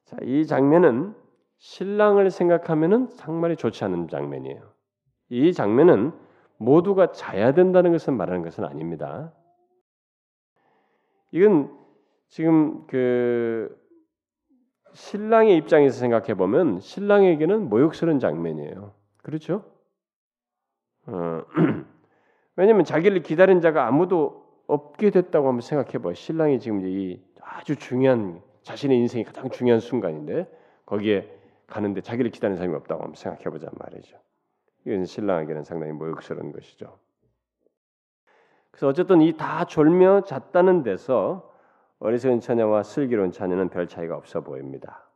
[0.05, 1.15] 자, 이 장면은
[1.59, 4.63] 신랑을 생각하면은 상당히 좋지 않은 장면이에요.
[5.31, 6.13] 이 장면은
[6.59, 9.33] 모두가 자야 된다는 것을 말하는 것은 아닙니다.
[11.35, 11.77] 이건
[12.29, 13.77] 지금 그
[14.93, 18.95] 신랑의 입장에서 생각해 보면 신랑에게는 모욕스러운 장면이에요.
[19.21, 19.65] 그렇죠?
[21.07, 21.43] 어,
[22.55, 26.15] 왜냐하면 자기를 기다린 자가 아무도 없게 됐다고 한번 생각해 봐.
[26.15, 30.49] 신랑이 지금 이 아주 중요한 자신의 인생이 가장 중요한 순간인데
[30.87, 31.29] 거기에
[31.67, 34.17] 가는데 자기를 기다리는 사람이 없다고 한번 생각해 보자 말이죠.
[34.87, 36.97] 이건 신랑에게는 상당히 모욕스러운 것이죠.
[38.75, 41.49] 그래서 어쨌든 이 다 졸며 잤다는 데서
[42.01, 45.09] 어리석은 처녀와 슬기로운 처녀는 별 차이가 없어 보입니다.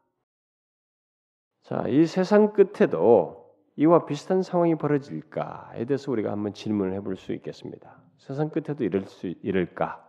[1.62, 8.00] 자, 이 세상 끝에도 이와 비슷한 상황이 벌어질까에 대해서 우리가 한번 질문을 해볼 수 있겠습니다.
[8.16, 10.08] 세상 끝에도 이럴 수 이럴까?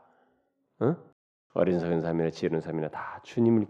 [0.81, 0.95] 어?
[1.55, 3.65] 어린석은 삶이나 지혜로운 삶이나 다 주님을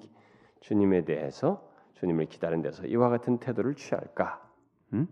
[0.60, 4.46] 주님에 대해서 주님을 기다리는 데서 이와 같은 태도를 취할까?
[4.92, 5.08] 음?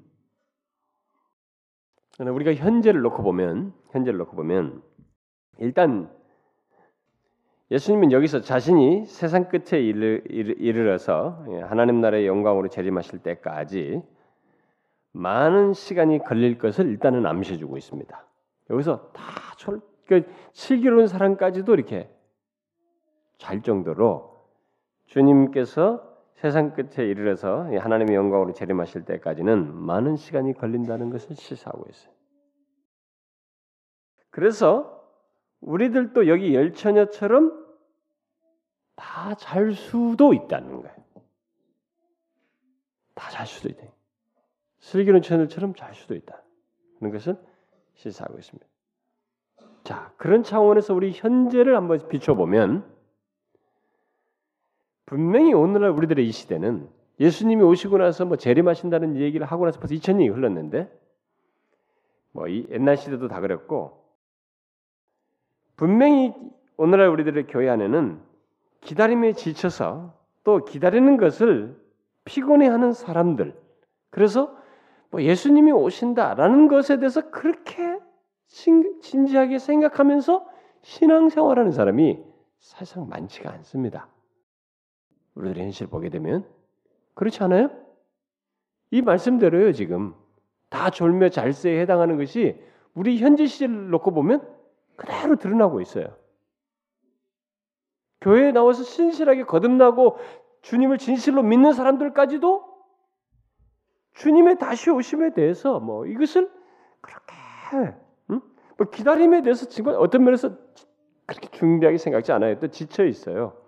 [2.20, 4.82] 우리가 현재를 놓고 보면 현재를 놓고 보면
[5.60, 6.10] 일단
[7.70, 14.02] 예수님은 여기서 자신이 세상 끝에 이르러서 하나님 나라의 영광으로 재림하실 때까지
[15.12, 18.26] 많은 시간이 걸릴 것을 일단은 암시해 주고 있습니다.
[18.70, 19.24] 여기서 다
[19.58, 22.10] 철, 그러니까 슬기로운 사람까지도 이렇게
[23.38, 24.46] 잘 정도로
[25.08, 26.07] 주님께서
[26.38, 32.14] 세상 끝에 이르러서 하나님의 영광으로 재림하실 때까지는 많은 시간이 걸린다는 것을 시사하고 있어요.
[34.30, 35.04] 그래서
[35.62, 37.66] 우리들도 여기 열처녀처럼
[38.96, 40.96] 다 잘 수도 있다는 거예요.
[43.16, 43.84] 다 잘 수도 있다.
[44.80, 46.44] 슬기로운 처녀들처럼 잘 수도 있다.
[47.02, 47.36] 는 것을
[47.96, 48.66] 시사하고 있습니다.
[49.84, 52.97] 자, 그런 차원에서 우리 현재를 한번 비춰보면
[55.08, 56.88] 분명히 오늘날 우리들의 이 시대는
[57.20, 60.92] 예수님이 오시고 나서 뭐 재림하신다는 얘기를 하고 나서 벌써 2000년이 흘렀는데
[62.34, 64.04] 뭐 옛날 시대도 다 그랬고
[65.78, 66.34] 분명히
[66.76, 68.20] 오늘날 우리들의 교회 안에는
[68.82, 71.80] 기다림에 지쳐서 또 기다리는 것을
[72.26, 73.58] 피곤해하는 사람들.
[74.10, 74.56] 그래서
[75.10, 77.98] 뭐 예수님이 오신다라는 것에 대해서 그렇게
[79.02, 80.46] 진지하게 생각하면서
[80.82, 82.20] 신앙생활하는 사람이
[82.60, 84.10] 사실상 많지가 않습니다.
[85.38, 86.46] 우리들의 현실 보게 되면
[87.14, 87.70] 그렇지 않아요?
[88.92, 90.16] 이 말씀대로요 지금
[90.70, 92.60] 다 졸며 잘세에 해당하는 것이
[92.94, 94.48] 우리 현재 시제를 놓고 보면
[94.96, 96.16] 그대로 드러나고 있어요.
[98.22, 100.18] 교회에 나와서 신실하게 거듭나고
[100.64, 102.66] 주님을 진실로 믿는 사람들까지도
[104.16, 106.52] 주님의 다시 오심에 대해서 뭐 이것을
[107.02, 107.34] 그렇게
[108.32, 108.42] 응?
[108.78, 110.58] 뭐 기다림에 대해서 지금 어떤 면에서
[111.28, 112.60] 그렇게 중대하게 생각지 않아요.
[112.60, 113.67] 또 지쳐 있어요.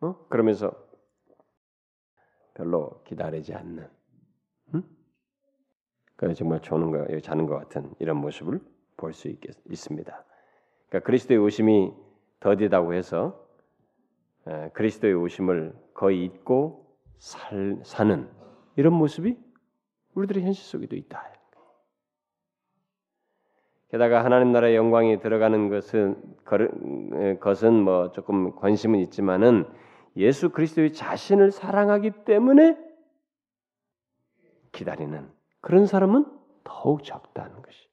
[0.00, 0.26] 어?
[0.28, 0.72] 그러면서
[2.54, 3.88] 별로 기다리지 않는,
[4.74, 4.82] 응?
[6.16, 8.60] 그 정말 조는 거, 자는 것 같은 이런 모습을
[8.96, 10.24] 볼 수 있습니다.
[10.88, 11.92] 그러니까 그리스도의 오심이
[12.40, 13.46] 더디다고 해서
[14.74, 18.28] 그리스도의 오심을 거의 잊고 살, 사는
[18.76, 19.38] 이런 모습이
[20.14, 21.32] 우리들의 현실 속에도 있다.
[23.90, 26.36] 게다가 하나님 나라의 영광이 들어가는 것은
[27.40, 29.66] 것은 뭐 조금 관심은 있지만은
[30.16, 32.76] 예수 그리스도의 자신을 사랑하기 때문에
[34.72, 35.28] 기다리는
[35.60, 36.26] 그런 사람은
[36.64, 37.88] 더욱 적다는 것이.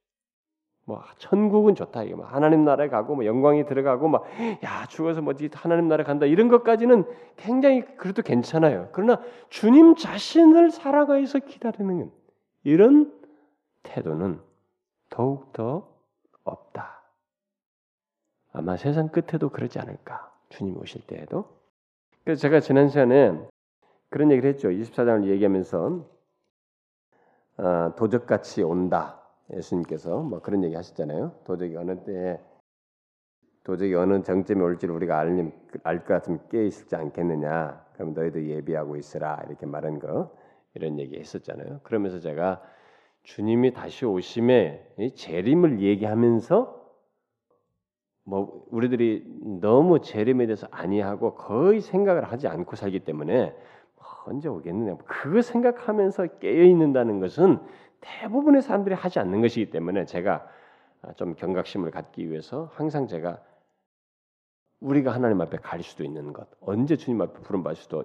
[0.86, 4.24] 뭐 천국은 좋다 이게 뭐 하나님 나라에 가고 뭐 영광이 들어가고 막
[4.64, 7.04] 야 죽어서 뭐 하나님 나라 간다 이런 것까지는
[7.36, 8.88] 굉장히 그래도 괜찮아요.
[8.94, 12.10] 그러나 주님 자신을 살아가서 기다리는
[12.64, 13.14] 이런
[13.84, 14.40] 태도는
[15.10, 15.90] 더욱 더
[16.46, 17.02] 없다.
[18.54, 20.32] 아마 세상 끝에도 그러지 않을까.
[20.50, 21.57] 주님 오실 때에도.
[22.28, 23.40] 그래서 제가 지난 시간에
[24.10, 24.68] 그런 얘기를 했죠.
[24.68, 26.10] 24장을 얘기하면서
[27.56, 29.24] 어, 도적같이 온다.
[29.54, 31.32] 예수님께서 뭐 그런 얘기 하셨잖아요.
[31.46, 32.42] 도적이 어느 때
[33.64, 37.86] 도적이 어느 정점에 올지를 우리가 알것 알 같으면 깨 있을지 않겠느냐.
[37.94, 40.36] 그럼 너희도 예비하고 있으라 이렇게 말한 거
[40.74, 41.80] 이런 얘기 했었잖아요.
[41.84, 42.62] 그러면서 제가
[43.24, 46.77] 주님이 다시 오심에 재림을 얘기하면서
[48.28, 49.24] 뭐 우리들이
[49.62, 53.56] 너무 재림에 대해서 아니하고 거의 생각을 하지 않고 살기 때문에
[54.26, 57.60] 언제 오겠느냐 그거 생각하면서 깨어 있는다는 것은
[58.02, 60.46] 대부분의 사람들이 하지 않는 것이기 때문에 제가
[61.16, 63.42] 좀 경각심을 갖기 위해서 항상 제가
[64.82, 68.04] 우리가 하나님 앞에 갈 수도 있는 것, 언제 주님 앞에 부름 받을 수도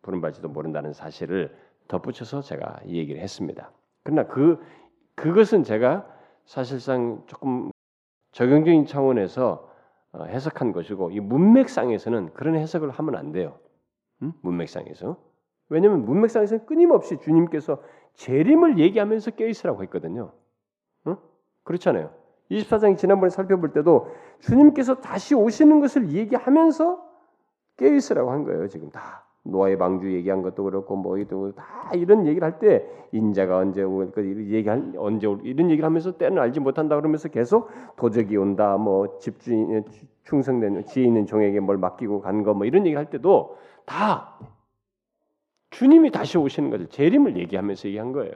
[0.00, 1.54] 부름 받지도 모른다는 사실을
[1.88, 3.70] 덧붙여서 제가 이 얘기를 했습니다.
[4.02, 4.58] 그러나 그
[5.14, 6.06] 그것은 제가
[6.46, 7.70] 사실상 조금
[8.32, 9.70] 적용적인 차원에서
[10.12, 13.58] 어, 해석한 것이고 이 문맥상에서는 그런 해석을 하면 안 돼요.
[14.22, 14.32] 음?
[14.42, 15.16] 문맥상에서
[15.68, 17.82] 왜냐하면 문맥상에서는 끊임없이 주님께서
[18.14, 20.32] 재림을 얘기하면서 깨 있으라고 했거든요.
[21.06, 21.16] 어?
[21.64, 22.12] 그렇잖아요.
[22.50, 24.08] 24장 지난번에 살펴볼 때도
[24.40, 27.02] 주님께서 다시 오시는 것을 얘기하면서
[27.78, 28.68] 깨 있으라고 한 거예요.
[28.68, 33.58] 지금 다 노아의 방주 얘기한 것도 그렇고 뭐 이도 다 이런 얘기를 할 때 인자가
[33.58, 38.76] 언제 올그 얘기할 언제 올 이런 얘기를 하면서 때는 알지 못한다 그러면서 계속 도적이 온다
[38.76, 39.84] 뭐 집주인
[40.24, 44.38] 충성된 지혜 있는 종에게 뭘 맡기고 간 거 뭐 이런 얘기를 할 때도 다
[45.70, 48.32] 주님이 다시 오시는 것을 재림을 얘기하면서 얘기한 거예요.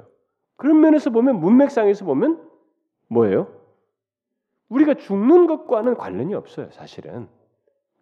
[0.57, 2.41] 그런 면에서 보면 문맥상에서 보면
[3.09, 3.47] 뭐예요?
[4.71, 7.29] 우리가 죽는 것과는 관련이 없어요, 사실은.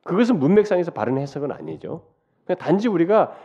[0.05, 2.03] 그것은 문맥상에서 바른 해석은 아니죠.
[2.47, 3.37] 그냥 단지 우리가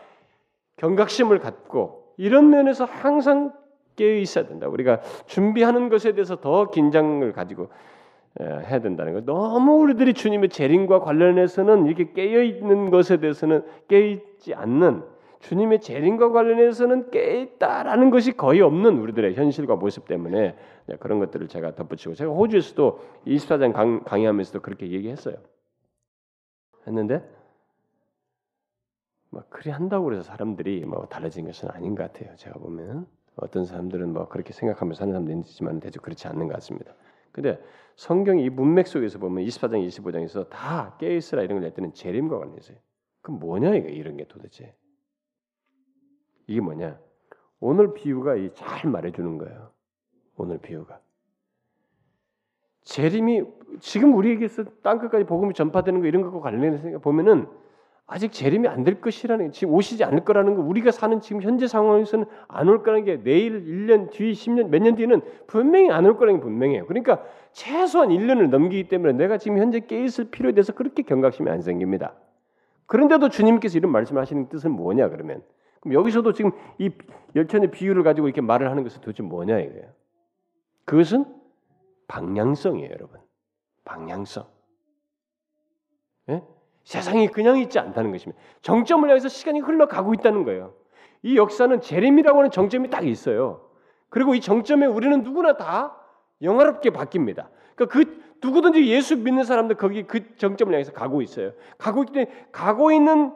[0.78, 3.54] 경각심을 갖고 이런 면에서 항상
[3.96, 4.68] 깨어 있어야 된다.
[4.68, 7.70] 우리가 준비하는 것에 대해서 더 긴장을 가지고
[8.40, 9.22] 해야 된다는 거.
[9.22, 15.04] 너무 우리들이 주님의 재림과 관련해서는 이렇게 깨어 있는 것에 대해서는 깨어 있지 않는
[15.40, 20.56] 주님의 재림과 관련해서는 깨있다라는 것이 거의 없는 우리들의 현실과 모습 때문에
[21.00, 25.36] 그런 것들을 제가 덧붙이고 제가 호주에서도 24장 강, 강의하면서도 그렇게 얘기했어요.
[26.88, 27.24] 했는데
[29.32, 32.36] 뭐 그리 한다고 해서 사람들이 뭐 달라진 것은 아닌 것 같아요.
[32.36, 36.94] 제가 보면 어떤 사람들은 뭐 그렇게 생각하면서 사는 사람도 있지만 대체 그렇지 않는 것 같습니다.
[37.32, 37.62] 근데
[37.96, 42.74] 성경 이 문맥 속에서 보면 24장, 25장에서 다 깨있으라 이런 걸 낼 때는 재림과 관련해서
[43.22, 44.76] 그럼 뭐냐 이거 이런 게 도대체
[46.48, 47.00] 이게 뭐냐?
[47.60, 49.72] 오늘 비유가 잘 말해주는 거예요.
[50.38, 51.00] 오늘 비유가.
[52.84, 53.44] 재림이
[53.82, 57.48] 지금 우리에게서 땅 끝까지 복음이 전파되는 거 이런 것과 관련해서 보면은
[58.12, 62.26] 아직 재림이 안 될 것이라는 지금 오시지 않을 거라는 거 우리가 사는 지금 현재 상황에서는
[62.48, 66.40] 안 올 거라는 게 내일 1년 뒤 10년 몇 년 뒤는 분명히 안 올 거라는
[66.40, 66.86] 게 분명해요.
[66.88, 71.62] 그러니까 최소한 1년을 넘기기 때문에 내가 지금 현재 깨 있을 필요에 대해서 그렇게 경각심이 안
[71.62, 72.16] 생깁니다.
[72.88, 75.44] 그런데도 주님께서 이런 말씀을 하시는 뜻은 뭐냐 그러면
[75.80, 76.90] 그럼 여기서도 지금 이
[77.36, 79.88] 열천의 비유를 가지고 이렇게 말을 하는 것은 도대체 뭐냐 이거예요.
[80.86, 81.26] 그것은
[82.08, 83.20] 방향성이에요, 여러분.
[83.86, 84.46] 방향성.
[86.30, 86.42] 예?
[86.90, 88.42] 세상이 그냥 있지 않다는 것입니다.
[88.64, 90.74] 정점을 향해서 시간이 흘러가고 있다는 거예요.
[91.22, 93.62] 이 역사는 재림이라고 하는 정점이 딱 있어요.
[94.10, 95.96] 그리고 이 정점에 우리는 누구나 다
[96.42, 97.46] 영화롭게 바뀝니다.
[97.76, 101.52] 그러니까 그 누구든지 예수 믿는 사람들 거기 그 정점을 향해서 가고 있어요.
[101.78, 103.34] 가고 있기 때문에 가고 있는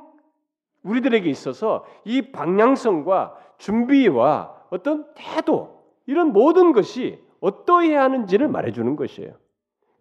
[0.81, 9.42] 우리들에게 있어서 이 방향성과 준비와 어떤 태도 이런 모든 것이 어떠해야 하는지를 말해주는 것이에요.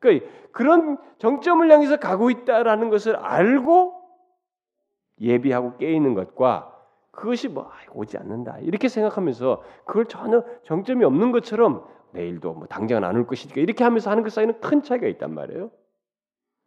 [0.02, 3.94] 그러니까 그런 정점을 향해서 가고 있다라는 것을 알고
[5.20, 6.68] 예비하고 깨 있는 것과
[7.12, 13.16] 그것이 뭐 오지 않는다 이렇게 생각하면서 그걸 전혀 정점이 없는 것처럼 내일도 뭐 당장은 안
[13.16, 15.70] 올 것이니까 이렇게 하면서 하는 것 사이는 큰 차이가 있단 말이에요.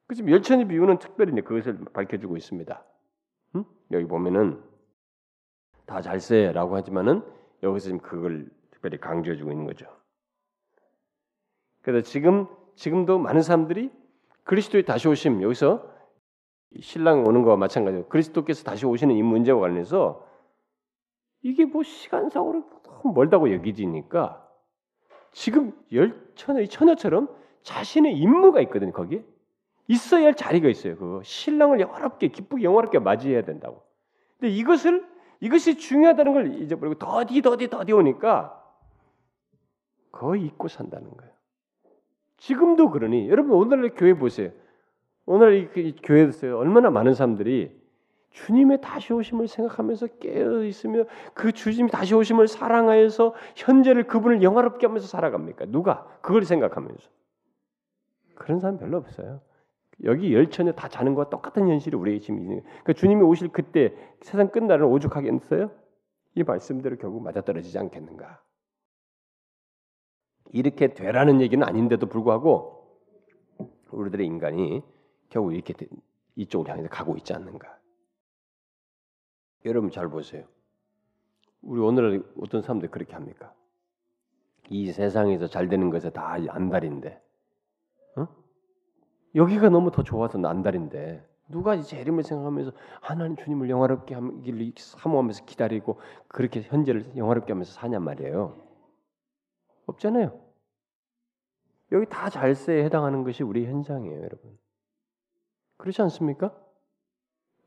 [0.08, 2.84] 그 지금 열천의 비유는 특별히 그것을 밝혀주고 있습니다.
[3.56, 3.66] 응?
[3.92, 4.64] 여기 보면은
[5.86, 7.22] 다 잘세라고 하지만은
[7.64, 9.88] 여기서 지금 그걸 특별히 강조해주고 있는 거죠.
[11.82, 13.92] 그래서 지금 지금도 많은 사람들이
[14.44, 15.90] 그리스도의 다시 오심 여기서
[16.80, 20.26] 신랑 오는 거와 마찬가지로 그리스도께서 다시 오시는 이 문제와 관련해서
[21.42, 24.46] 이게 뭐 시간상으로 너무 멀다고 여기지니까
[25.32, 27.30] 지금 열처녀 처녀처럼
[27.64, 28.92] 자신의 임무가 있거든요.
[28.92, 29.24] 거기에
[29.88, 30.96] 있어야 할 자리가 있어요.
[30.98, 33.84] 그 신랑을 영화롭게 기쁘게 영화롭게 맞이해야 된다고.
[34.40, 35.06] 근데 이것을
[35.40, 38.62] 이것이 중요하다는 걸 잊어버리고 더디 더디 더디 오니까
[40.12, 41.35] 거의 잊고 산다는 거예요.
[42.38, 44.52] 지금도 그러니 여러분 오늘날 교회 보세요.
[45.26, 47.76] 오늘 이 교회에서 얼마나 많은 사람들이
[48.32, 55.08] 주님의 다시 오심을 생각하면서 깨어 있으며 그 주님이 다시 오심을 사랑하여서 현재를 그분을 영화롭게 하면서
[55.08, 55.66] 살아갑니까?
[55.68, 57.10] 누가 그걸 생각하면서
[58.36, 59.40] 그런 사람 별로 없어요.
[60.04, 62.62] 여기 열천에 다 자는 것과 똑같은 현실이 우리의 지금 있는.
[62.62, 65.72] 그러니까 주님이 오실 그때 세상 끝날은 오죽하겠어요?
[66.36, 68.42] 이 말씀대로 결국 맞아떨어지지 않겠는가?
[70.56, 72.88] 이렇게 되라는 얘기는 아닌데도 불구하고
[73.92, 74.82] 우리들의 인간이
[75.28, 75.74] 결국 이렇게
[76.38, 77.78] 이쪽으로 향해서 가고 있지 않는가?
[79.66, 80.46] 여러분 잘 보세요.
[81.62, 83.54] 우리 오늘 어떤 사람들 그렇게 합니까?
[84.70, 87.22] 이 세상에서 잘 되는 것에 다 안달인데,
[88.16, 88.28] 어?
[89.36, 96.62] 여기가 너무 더 좋아서 안달인데 누가 재림을 생각하면서 하나님 주님을 영화롭게 하기를 사모하면서 기다리고 그렇게
[96.62, 98.56] 현재를 영화롭게 하면서 사냔 말이에요.
[99.88, 100.45] 없잖아요.
[101.96, 104.58] 여기 다 잘세에 해당하는 것이 우리 현장이에요, 여러분.
[105.78, 106.54] 그렇지 않습니까?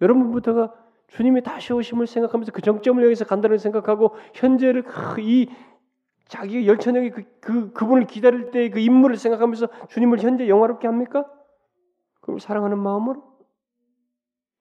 [0.03, 0.75] 여러분부터가
[1.09, 4.85] 주님이 다시 오심을 생각하면서 그 정점을 여기서 간다는 생각하고 현재를
[5.21, 5.51] 이
[6.27, 11.25] 자기 열천역이 그, 그 그분을 기다릴 때그 인물을 생각하면서 주님을 현재 영화롭게 합니까?
[12.21, 13.23] 그걸 사랑하는 마음으로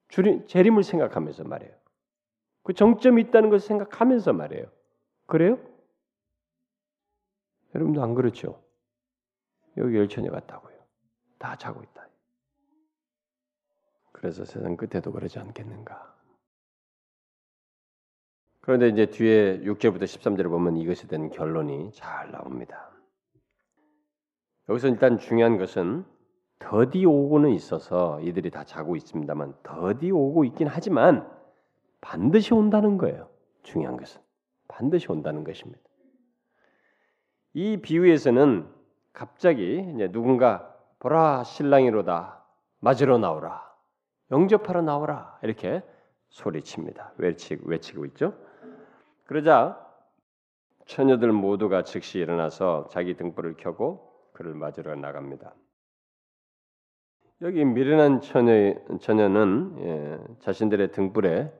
[0.07, 1.75] 주님 재림을 생각하면서 말해요.
[2.63, 4.67] 그 정점이 있다는 것을 생각하면서 말해요.
[5.25, 5.59] 그래요?
[7.75, 8.61] 여러분도 안 그렇죠?
[9.77, 10.75] 여기 열천에 갔다고요.
[11.37, 12.07] 다 자고 있다.
[14.11, 16.15] 그래서 세상 끝에도 그러지 않겠는가?
[18.61, 22.89] 그런데 이제 뒤에 6절부터 13절을 보면 이것에 대한 결론이 잘 나옵니다.
[24.67, 26.03] 여기서 일단 중요한 것은
[26.59, 31.31] 더디 오고는 있어서 이들이 다 자고 있습니다만 더디 오고 있긴 하지만
[32.01, 33.29] 반드시 온다는 거예요.
[33.63, 34.21] 중요한 것은
[34.67, 35.79] 반드시 온다는 것입니다.
[37.53, 38.76] 이 비유에서는
[39.17, 42.45] 갑자기 이제 누군가 보라 신랑이로다
[42.81, 43.67] 맞으러 나오라
[44.29, 45.81] 영접하러 나오라 이렇게
[46.29, 47.13] 소리칩니다.
[47.17, 48.35] 외치고 외치고 있죠.
[49.25, 49.83] 그러자
[50.85, 55.55] 처녀들 모두가 즉시 일어나서 자기 등불을 켜고 그를 맞으러 나갑니다.
[57.41, 61.51] 여기 미련한 처녀, 처녀는 예, 자신들의 등불에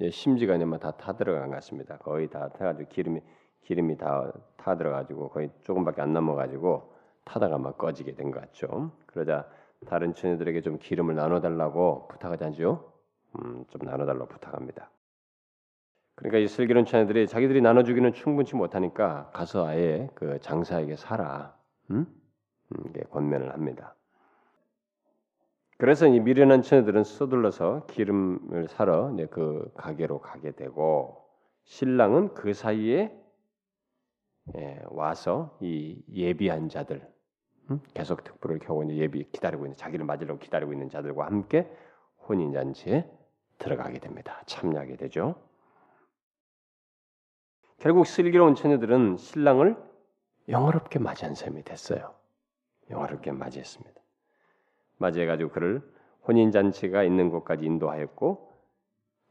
[0.00, 1.98] 예, 심지가 아니면 다 타들어간 것 같습니다.
[1.98, 3.20] 거의 다 타가지고 기름이
[3.64, 6.91] 기름이 다 타들어가지고 거의 조금밖에 안 남아가지고
[7.24, 8.92] 타다가 막 꺼지게 된 것 같죠.
[9.06, 9.48] 그러자
[9.86, 12.92] 다른 처녀들에게 좀 기름을 나눠달라고 부탁하지 않죠?
[13.38, 14.90] 음, 좀 나눠달라고 부탁합니다.
[16.14, 21.56] 그러니까 이 슬기로운 처녀들이 자기들이 나눠주기는 충분치 못하니까 가서 아예 그 장사에게 사라.
[21.90, 22.06] 음?
[22.70, 23.94] 음, 권면을 합니다.
[25.78, 31.26] 그래서 이 미련한 처녀들은 서둘러서 기름을 사러 그 가게로 가게 되고
[31.64, 33.12] 신랑은 그 사이에
[34.56, 37.11] 예, 와서 이 예비한 자들
[37.94, 41.70] 계속 켜고 이제 예비 기다리고 있는 자기를 맞으려고 기다리고 있는 자들과 함께
[42.28, 43.08] 혼인 잔치에
[43.58, 44.42] 들어가게 됩니다.
[44.46, 45.36] 참여하게 되죠.
[47.78, 49.76] 결국 슬기로운 처녀들은 신랑을
[50.48, 52.14] 영화롭게 맞이한 셈이 됐어요.
[52.90, 54.00] 영화롭게 맞이했습니다.
[54.98, 55.92] 맞이해가지고 그를
[56.26, 58.52] 혼인 잔치가 있는 곳까지 인도하였고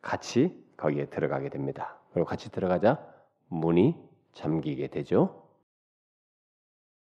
[0.01, 1.97] 같이 거기에 들어가게 됩니다.
[2.11, 3.05] 그리고 같이 들어가자
[3.47, 3.95] 문이
[4.33, 5.47] 잠기게 되죠.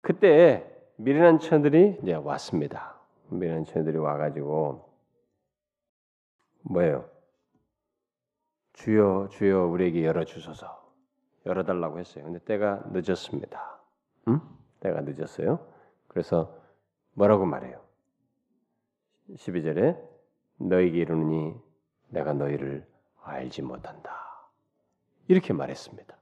[0.01, 0.70] 그때
[1.02, 2.95] 미련한 처들이 이제 왔습니다.
[3.30, 4.88] 미련한 처들이 와가지고
[6.62, 7.10] 뭐예요?
[8.74, 10.80] 주여 주여 우리에게 열어 주소서.
[11.47, 12.24] 열어 달라고 했어요.
[12.26, 13.80] 근데 때가 늦었습니다.
[14.28, 14.41] 응?
[14.82, 15.68] 때가 늦었어요.
[16.08, 16.56] 그래서
[17.14, 17.82] 뭐라고 말해요?
[19.32, 19.99] 12절에
[20.58, 21.56] 너에게 이르노니
[22.10, 22.88] 내가 너희를
[23.24, 24.12] 알지 못한다.
[25.28, 26.16] 이렇게 말했습니다.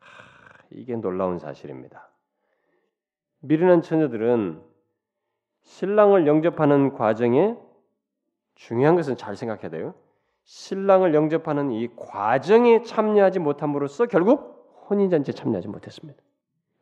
[0.00, 2.09] 하, 이게 놀라운 사실입니다.
[3.40, 4.62] 미련한 처녀들은
[5.62, 7.56] 신랑을 영접하는 과정에
[8.54, 9.94] 중요한 것은 잘 생각해야 돼요.
[10.44, 16.20] 신랑을 영접하는 이 과정에 참여하지 못함으로써 결국 혼인잔치에 참여하지 못했습니다.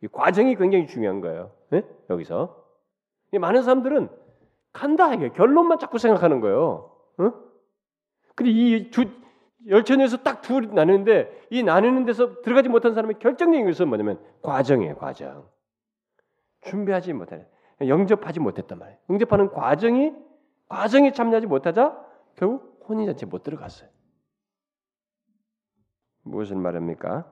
[0.03, 1.51] 이 과정이 굉장히 중요한 거예요.
[1.71, 1.83] 네?
[2.09, 2.65] 여기서
[3.33, 4.09] 많은 사람들은
[4.73, 6.91] 간다 이게 결론만 자꾸 생각하는 거예요.
[7.19, 7.33] 어?
[8.35, 9.07] 근데 이두
[9.67, 15.45] 열천에서 딱 둘 나누는데 이 나누는 데서 들어가지 못한 사람의 결정적인 것은 뭐냐면 과정이에요, 과정.
[16.69, 17.47] 준비하지 못해,
[17.81, 18.99] 영접하지 못했단 말이에요.
[19.11, 20.13] 영접하는 과정이
[20.69, 22.07] 과정에 참여하지 못하자
[22.37, 23.89] 결국 혼인잔치에 못 들어갔어요.
[26.23, 27.31] 무엇을 말합니까?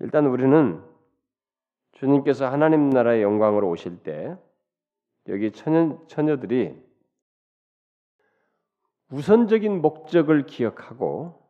[0.00, 0.82] 일단 우리는
[1.92, 4.36] 주님께서 하나님 나라의 영광으로 오실 때
[5.28, 6.76] 여기 처녀, 처녀들이
[9.10, 11.40] 우선적인 목적을 기억하고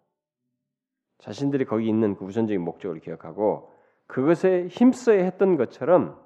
[1.18, 3.72] 자신들이 거기 있는 그 우선적인 목적을 기억하고
[4.06, 6.20] 그것에 힘써야 했던 것처럼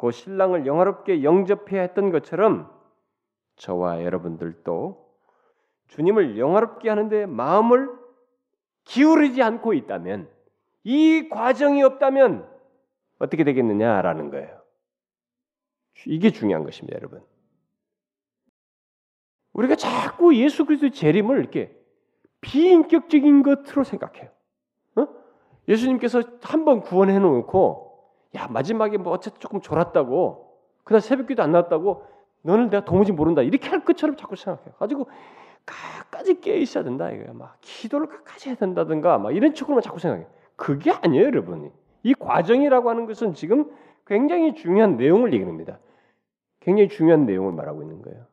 [0.00, 2.70] 그 신랑을 영화롭게 영접해야 했던 것처럼
[3.56, 5.14] 저와 여러분들도
[5.88, 7.90] 주님을 영화롭게 하는데 마음을
[8.84, 10.30] 기울이지 않고 있다면
[10.84, 12.48] 이 과정이 없다면
[13.18, 14.62] 어떻게 되겠느냐라는 거예요.
[16.06, 17.22] 이게 중요한 것입니다, 여러분.
[19.52, 21.76] 우리가 자꾸 예수 그리스도의 재림을 이렇게
[22.40, 24.30] 비인격적인 것으로 생각해요.
[24.96, 25.08] 어?
[25.68, 27.89] 예수님께서 한 번 구원해 놓고
[28.36, 32.04] 야 마지막에 뭐 어쨌든 조금 졸았다고 그날 새벽기도 안 나왔다고
[32.42, 34.74] 너는 내가 도무지 모른다 이렇게 할 것처럼 자꾸 생각해요.
[34.78, 35.08] 가지고
[35.66, 37.32] 가까지 깨 있어야 된다 이거야.
[37.32, 40.26] 막 기도를 가까이 해야 된다든가 막 이런 쪽으로만 자꾸 생각해.
[40.56, 41.70] 그게 아니에요, 여러분이.
[42.02, 43.70] 이 과정이라고 하는 것은 지금
[44.06, 45.78] 굉장히 중요한 내용을 얘기합니다.
[46.60, 48.26] 굉장히 중요한 내용을 말하고 있는 거예요.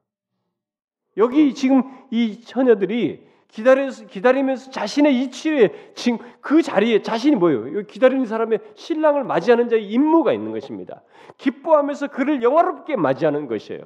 [1.18, 5.94] 여기 지금 이 처녀들이 기다려서 기다리면서 자신의 이치에
[6.42, 7.84] 그 자리에 자신이 뭐예요?
[7.88, 11.02] 기다리는 사람의 신랑을 맞이하는 자의 임무가 있는 것입니다.
[11.38, 13.82] 기뻐하면서 그를 영화롭게 맞이하는 것이에요.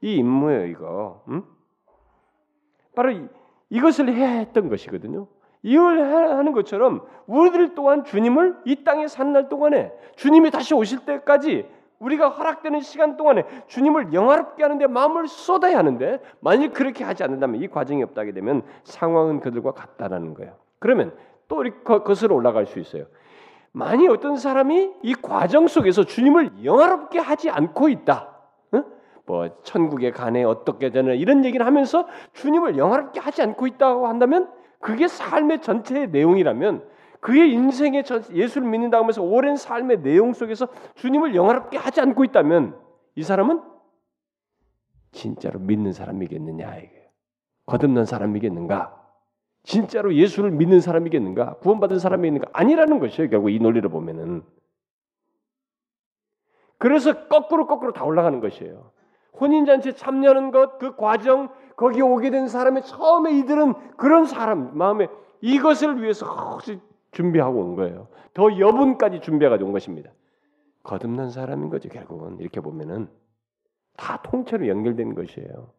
[0.00, 1.22] 이 임무예요, 이거.
[1.28, 1.42] 음?
[2.94, 3.22] 바로 이,
[3.70, 5.28] 이것을 해야 했던 것이거든요.
[5.62, 11.66] 이걸 하는 것처럼 우리들 또한 주님을 이 땅에 사는 날 동안에 주님이 다시 오실 때까지
[11.98, 17.68] 우리가 허락되는 시간 동안에 주님을 영화롭게 하는데 마음을 쏟아야 하는데 만일 그렇게 하지 않는다면 이
[17.68, 20.54] 과정이 없다게 되면 상황은 그들과 같다라는 거예요.
[20.78, 21.14] 그러면
[21.48, 21.64] 또
[22.04, 23.06] 거슬러 올라갈 수 있어요.
[23.72, 28.28] 만일 어떤 사람이 이 과정 속에서 주님을 영화롭게 하지 않고 있다.
[28.72, 28.84] 어?
[29.26, 35.08] 뭐 천국에 가네 어떻게 되는 이런 얘기를 하면서 주님을 영화롭게 하지 않고 있다고 한다면 그게
[35.08, 36.82] 삶의 전체의 내용이라면
[37.20, 42.78] 그의 인생의 예수를 믿는다고 하면서 오랜 삶의 내용 속에서 주님을 영화롭게 하지 않고 있다면
[43.16, 43.62] 이 사람은
[45.12, 47.10] 진짜로 믿는 사람이겠느냐 이게
[47.66, 48.94] 거듭난 사람이겠는가?
[49.64, 51.56] 진짜로 예수를 믿는 사람이겠는가?
[51.56, 52.50] 구원받은 사람이겠는가?
[52.52, 53.28] 아니라는 것이에요.
[53.28, 54.42] 결국 이 논리를 보면은
[56.78, 58.92] 그래서 거꾸로 거꾸로 다 올라가는 것이에요.
[59.40, 65.08] 혼인잔치에 참여하는 것, 그 과정, 거기 오게 된 사람의 처음에 이들은 그런 사람 마음에
[65.40, 66.26] 이것을 위해서
[67.12, 68.08] 준비하고 온 거예요.
[68.34, 70.10] 더 여분까지 준비해가지고 온 것입니다.
[70.82, 72.38] 거듭난 사람인 거죠, 결국은.
[72.38, 73.08] 이렇게 보면은
[73.96, 75.72] 다 통째로 연결된 것이에요.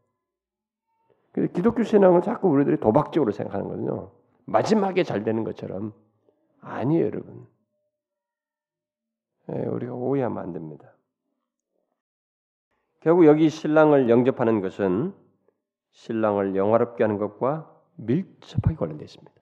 [1.32, 4.12] 그래서 기독교 신앙을 자꾸 우리들이 도박적으로 생각하는 거는요.
[4.46, 5.94] 마지막에 잘 되는 것처럼
[6.62, 7.48] 아니에요, 여러분.
[9.48, 10.94] 네, 우리가 오해하면 안 됩니다.
[13.00, 15.14] 결국 여기 신랑을 영접하는 것은
[15.92, 19.39] 신랑을 영화롭게 하는 것과 밀접하게 관련되어 있습니다.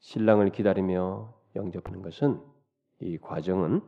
[0.00, 2.40] 신랑을 기다리며 영접하는 것은
[3.00, 3.82] 이 과정은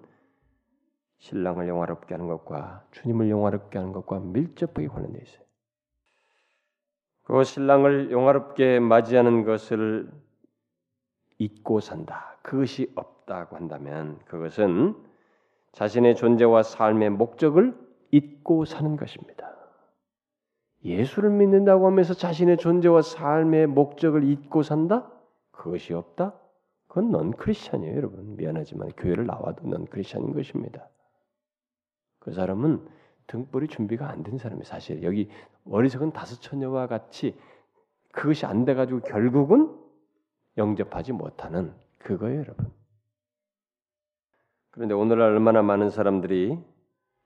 [1.19, 5.45] 신랑을 영화롭게 하는 것과 주님을 영화롭게 하는 것과 밀접하게 관련되어 있어요.
[7.25, 10.11] 그 신랑을 영화롭게 맞이하는 것을
[11.39, 12.37] 잊고 산다.
[12.43, 14.97] 그것이 없다고 한다면 그것은
[15.73, 17.79] 자신의 존재와 삶의 목적을
[18.11, 19.55] 잊고 사는 것입니다.
[20.85, 25.11] 예수를 믿는다고 하면서 자신의 존재와 삶의 목적을 잊고 산다?
[25.61, 26.33] 그것이 없다?
[26.89, 28.35] 그건 넌 크리스천이에요, 여러분.
[28.37, 30.89] 미안하지만 교회를 나와도 넌 크리스천인 것입니다.
[32.19, 32.89] 그 사람은
[33.27, 35.29] 등불이 준비가 안 된 사람이 사실 여기
[35.67, 37.39] 어리석은 다섯 처녀와 같이
[38.13, 39.77] 그것이 안 돼가지고 결국은
[40.57, 42.73] 영접하지 못하는 그거예요, 여러분.
[44.71, 46.59] 그런데 오늘날 얼마나 많은 사람들이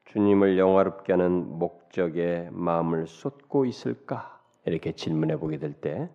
[0.07, 4.43] 주님을 영화롭게 하는 목적에 마음을 쏟고 있을까?
[4.66, 6.11] 이렇게 질문해 보게 될 때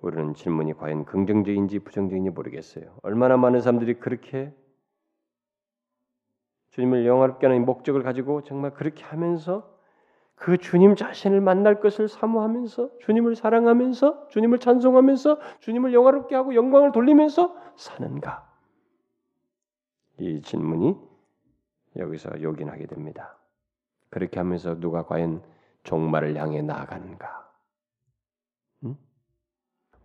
[0.00, 2.98] 우리는 질문이 과연 긍정적인지 부정적인지 모르겠어요.
[3.02, 4.54] 얼마나 많은 사람들이 그렇게
[6.70, 9.74] 주님을 영화롭게 하는 목적을 가지고 정말 그렇게 하면서
[10.34, 17.56] 그 주님 자신을 만날 것을 사모하면서 주님을 사랑하면서 주님을 찬송하면서 주님을 영화롭게 하고 영광을 돌리면서
[17.76, 18.46] 사는가?
[20.18, 20.96] 이 질문이
[21.96, 23.38] 여기서 요긴하게 됩니다.
[24.10, 25.42] 그렇게 하면서 누가 과연
[25.84, 27.50] 종말을 향해 나아가는가?
[28.84, 28.96] 응?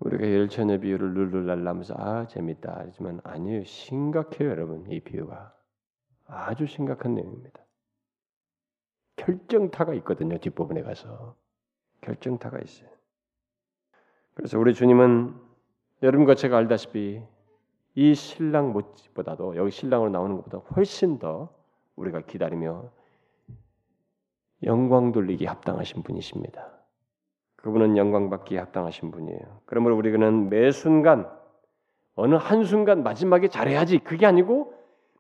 [0.02, 5.54] 우리가 열천의 비유를 룰룰랄라면서 아 재밌다 하지만 아니에요 심각해요 여러분 이 비유가
[6.26, 7.62] 아주 심각한 내용입니다.
[9.18, 11.36] 결정타가 있거든요 뒷부분에 가서
[12.02, 12.90] 결정타가 있어요.
[14.34, 15.36] 그래서 우리 주님은
[16.02, 17.22] 여러분과 제가 알다시피
[17.94, 21.54] 이 신랑 못보다도 여기 신랑으로 나오는 것보다 훨씬 더
[21.96, 22.90] 우리가 기다리며
[24.64, 26.81] 영광 돌리기 합당하신 분이십니다.
[27.62, 29.40] 그분은 영광 받기에 합당하신 분이에요.
[29.66, 31.28] 그러므로 우리는 매 순간
[32.16, 34.74] 어느 한 순간 마지막에 잘해야지 그게 아니고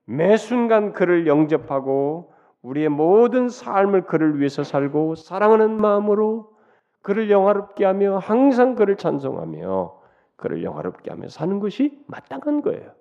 [0.05, 6.51] 매 순간 그를 영접하고 우리의 모든 삶을 그를 위해서 살고 사랑하는 마음으로
[7.01, 9.99] 그를 영화롭게 하며 항상 그를 찬송하며
[10.35, 12.91] 그를 영화롭게 하며 사는 것이 마땅한 거예요.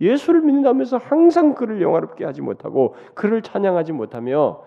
[0.00, 4.62] 예수를 믿는다면서 항상 그를 영화롭게 하지 못하고 그를 찬양하지 못하며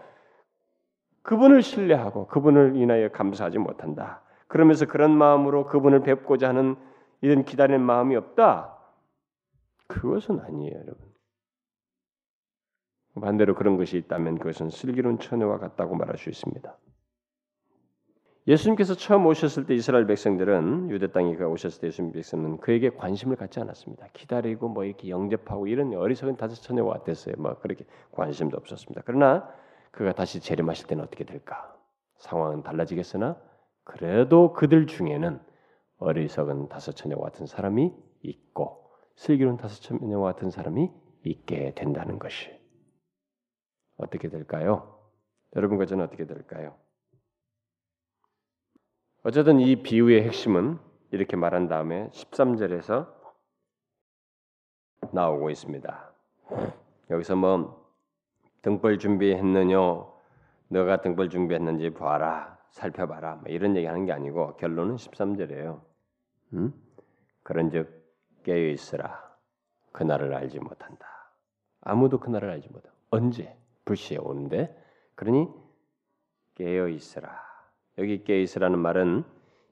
[1.30, 4.24] 그분을 신뢰하고 그분을 인하여 감사하지 못한다.
[4.48, 6.76] 그러면서 그런 마음으로 그분을 뵙고자 하는
[7.22, 8.76] 이런 기다리는 마음이 없다.
[9.86, 10.98] 그것은 아니에요, 여러분.
[13.22, 16.76] 반대로 그런 것이 있다면 그것은 슬기로운 처녀와 같다고 말할 수 있습니다.
[18.48, 23.36] 예수님께서 처음 오셨을 때 이스라엘 백성들은 유대 땅에 그 오셨을 때 예수님 백성은 그에게 관심을
[23.36, 24.08] 갖지 않았습니다.
[24.14, 27.36] 기다리고 뭐 이렇게 영접하고 이런 어리석은 다섯 처녀와 같았어요.
[27.38, 29.04] 뭐 그렇게 관심도 없었습니다.
[29.06, 29.48] 그러나
[29.92, 31.76] 그가 다시 재림하실 때는 어떻게 될까?
[32.18, 33.42] 상황은 달라지겠으나
[33.84, 35.42] 그래도 그들 중에는
[35.98, 40.92] 어리석은 다섯 처녀와 같은 사람이 있고 슬기로운 다섯 처녀와 같은 사람이
[41.24, 42.50] 있게 된다는 것이
[43.98, 45.00] 어떻게 될까요?
[45.56, 46.78] 여러분과 저는 어떻게 될까요?
[49.24, 50.80] 어쨌든 이 비유의 핵심은
[51.12, 53.14] 이렇게 말한 다음에 13절에서
[55.12, 56.14] 나오고 있습니다.
[57.10, 57.79] 여기서 뭐
[58.62, 59.78] 등벌 준비했느냐?
[60.70, 63.36] 너가 등벌 준비했는지 봐라, 살펴봐라.
[63.36, 65.82] 뭐 이런 얘기하는 게 아니고 결론은 13절이에요.
[66.54, 66.74] 음?
[67.44, 68.00] 그런즉
[68.44, 69.30] 깨어 있으라.
[69.92, 71.08] 그날을 알지 못한다.
[71.82, 72.96] 아무도 그날을 알지 못한다.
[73.10, 73.56] 언제?
[73.86, 74.76] 불시에 오는데
[75.16, 75.48] 그러니
[76.56, 77.42] 깨어 있으라.
[77.98, 79.24] 여기 깨어 있으라는 말은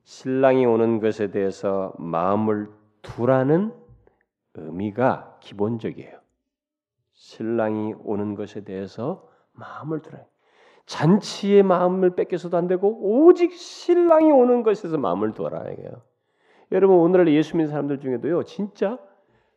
[0.04, 2.70] 신랑이 오는 것에 대해서 마음을
[3.02, 3.74] 두라는
[4.56, 6.20] 의미가 기본적이에요.
[7.18, 10.24] 신랑이 오는 것에 대해서 마음을 들어요.
[10.86, 16.04] 잔치의 마음을 뺏겨서도 안 되고 오직 신랑이 오는 것에서 마음을 둬라 이게요.
[16.72, 19.00] 여러분 오늘날 예수 믿는 사람들 중에도요 진짜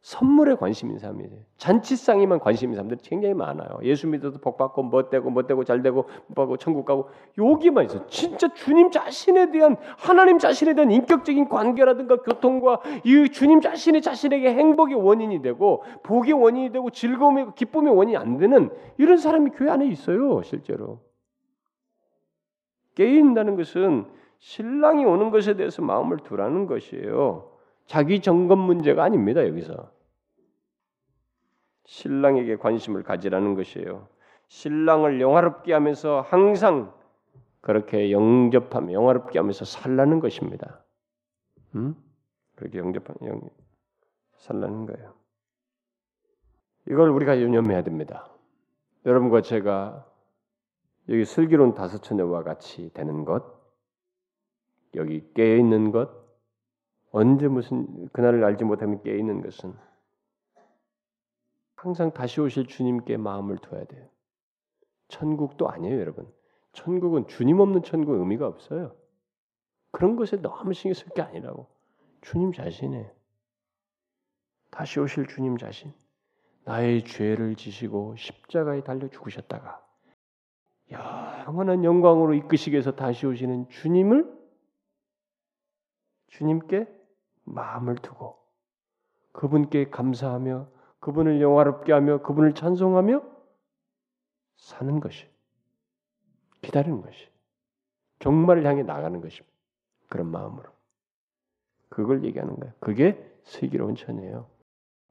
[0.02, 1.30] 선물에 관심 있는 사람이에요.
[1.58, 3.80] 잔치상에만 관심 있는 사람들이 굉장히 많아요.
[3.82, 8.06] 예수 믿어도 복 받고 뭐 되고 뭐 되고 잘 되고 뭐 천국 가고 여기만 있어.
[8.06, 14.94] 진짜 주님 자신에 대한 하나님 자신에 대한 인격적인 관계라든가 교통과 이 주님 자신이 자신에게 행복의
[14.94, 20.42] 원인이 되고 복의 원인이 되고 즐거움의 기쁨의 원인이 안 되는 이런 사람이 교회 안에 있어요,
[20.42, 21.00] 실제로.
[22.94, 24.06] 깨인다는 것은
[24.38, 27.50] 신랑이 오는 것에 대해서 마음을 두라는 것이에요.
[27.90, 29.44] 자기 점검 문제가 아닙니다.
[29.44, 29.90] 여기서
[31.86, 34.06] 신랑에게 관심을 가지라는 것이에요.
[34.46, 36.94] 신랑을 영화롭게 하면서 항상
[37.60, 40.84] 그렇게 영접하며 영화롭게 하면서 살라는 것입니다.
[41.74, 41.96] 음?
[42.54, 43.40] 그렇게 영접하며 영,
[44.36, 45.12] 살라는 거예요.
[46.88, 48.30] 이걸 우리가 유념해야 됩니다.
[49.04, 50.06] 여러분과 제가
[51.08, 53.44] 여기 슬기로운 다섯 처녀와 같이 되는 것,
[54.94, 56.19] 여기 깨어 있는 것,
[57.10, 59.74] 언제 무슨 그날을 알지 못하면 깨 있는 것은
[61.76, 64.08] 항상 다시 오실 주님께 마음을 둬야 돼요.
[65.08, 66.30] 천국도 아니에요, 여러분.
[66.72, 68.94] 천국은 주님 없는 천국 의미가 없어요.
[69.90, 71.66] 그런 것에 너무 신경 쓸 게 아니라고.
[72.20, 73.10] 주님 자신에
[74.70, 75.92] 다시 오실 주님 자신
[76.64, 79.84] 나의 죄를 지시고 십자가에 달려 죽으셨다가
[80.92, 84.38] 영원한 영광으로 이끄시기 위해서 다시 오시는 주님을
[86.28, 86.99] 주님께
[87.54, 88.38] 마음을 두고
[89.32, 90.68] 그분께 감사하며
[91.00, 93.22] 그분을 영화롭게 하며 그분을 찬송하며
[94.56, 95.26] 사는 것이
[96.62, 97.28] 기다리는 것이
[98.18, 99.50] 종말을 향해 나가는 것입니다.
[100.08, 100.68] 그런 마음으로
[101.88, 102.74] 그걸 얘기하는 거예요.
[102.80, 104.46] 그게 슬기로운 천이에요.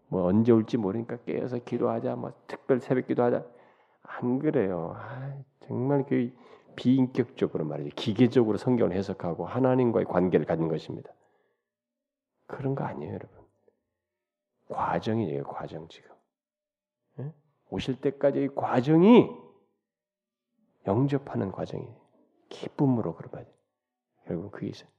[0.08, 3.44] 뭐 언제 올지 모르니까 깨어서 기도하자, 뭐 특별 새벽 기도하자
[4.04, 4.96] 안 그래요.
[4.96, 5.38] 아,
[5.68, 6.32] 정말 그
[6.76, 7.96] 비인격적으로 말이죠.
[7.96, 11.12] 기계적으로 성경을 해석하고 하나님과의 관계를 갖는 것입니다.
[12.50, 13.40] 그런 거 아니에요, 여러분.
[14.70, 16.10] 과정이에요, 과정 지금.
[17.20, 17.34] 예?
[17.70, 19.30] 오실 때까지의 과정이
[20.88, 21.96] 영접하는 과정이에요.
[22.50, 23.48] 기쁨으로 그러면
[24.26, 24.90] 결국 그게 있어요.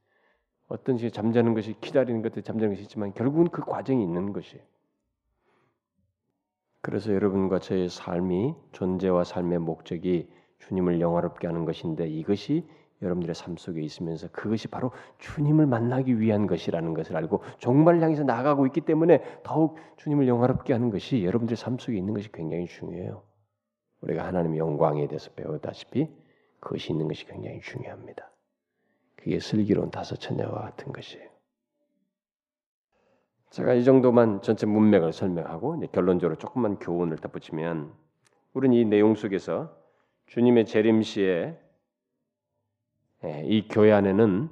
[0.68, 4.64] 어떤 식의 잠자는 것이 기다리는 것도 잠자는 것이 있지만 결국은 그 과정이 있는 것이에요.
[6.82, 10.30] 그래서 여러분과 저의 삶이 존재와 삶의 목적이
[10.60, 12.66] 주님을 영화롭게 하는 것인데 이것이
[13.02, 18.66] 여러분들의 삶 속에 있으면서 그것이 바로 주님을 만나기 위한 것이라는 것을 알고 종말을 향해서 나가고
[18.66, 23.22] 있기 때문에 더욱 주님을 영화롭게 하는 것이 여러분들의 삶 속에 있는 것이 굉장히 중요해요.
[24.02, 26.08] 우리가 하나님의 영광에 대해서 배우다시피
[26.60, 28.30] 그것이 있는 것이 굉장히 중요합니다.
[29.16, 31.28] 그게 슬기로운 다섯 처녀와 같은 것이에요.
[33.50, 37.92] 제가 이 정도만 전체 문맥을 설명하고 결론적으로 조금만 교훈을 덧붙이면
[38.52, 39.76] 우리는 이 내용 속에서
[40.26, 41.69] 주님의 재림시에 예,
[43.22, 44.48] 이 교회 안에는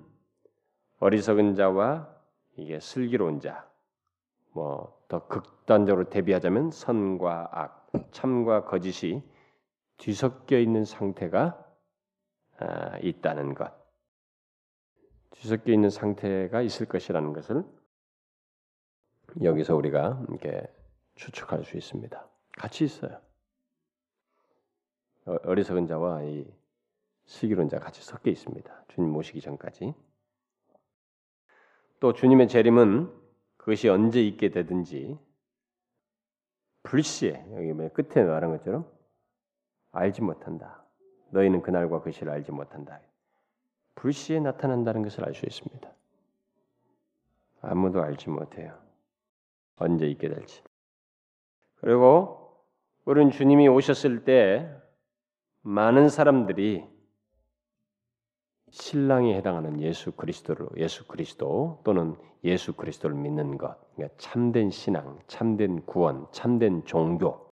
[1.00, 2.08] 어리석은 자와
[2.56, 3.68] 이게 슬기로운 자,
[4.52, 9.22] 뭐 더 극단적으로 대비하자면 선과 악, 참과 거짓이
[9.96, 11.64] 뒤섞여 있는 상태가
[12.58, 13.72] 아, 있다는 것,
[15.30, 17.64] 뒤섞여 있는 상태가 있을 것이라는 것을
[19.42, 20.62] 여기서 우리가 이렇게
[21.14, 22.28] 추측할 수 있습니다.
[22.58, 23.20] 같이 있어요.
[25.24, 26.44] 어, 어리석은 자와 이
[27.29, 28.85] 슬기로운 자 같이 섞여 있습니다.
[28.89, 29.95] 주님 모시기 전까지.
[32.01, 33.12] 또 주님의 재림은
[33.59, 35.18] 그것이 언제 있게 되든지
[36.85, 38.91] 불시에 여기 뭐 끝에 말한 것처럼
[39.93, 40.83] 알지 못한다.
[41.31, 42.99] 너희는 그날과 그 시를 알지 못한다.
[43.95, 45.93] 불시에 나타난다는 것을 알 수 있습니다.
[47.61, 48.79] 아무도 알지 못해요.
[49.76, 50.62] 언제 있게 될지.
[51.76, 52.64] 그리고
[53.05, 54.74] 우리는 주님이 오셨을 때
[55.62, 56.97] 많은 사람들이
[58.70, 65.84] 신랑에 해당하는 예수 그리스도로 예수 그리스도 또는 예수 그리스도를 믿는 것, 그러니까 참된 신앙, 참된
[65.84, 67.50] 구원, 참된 종교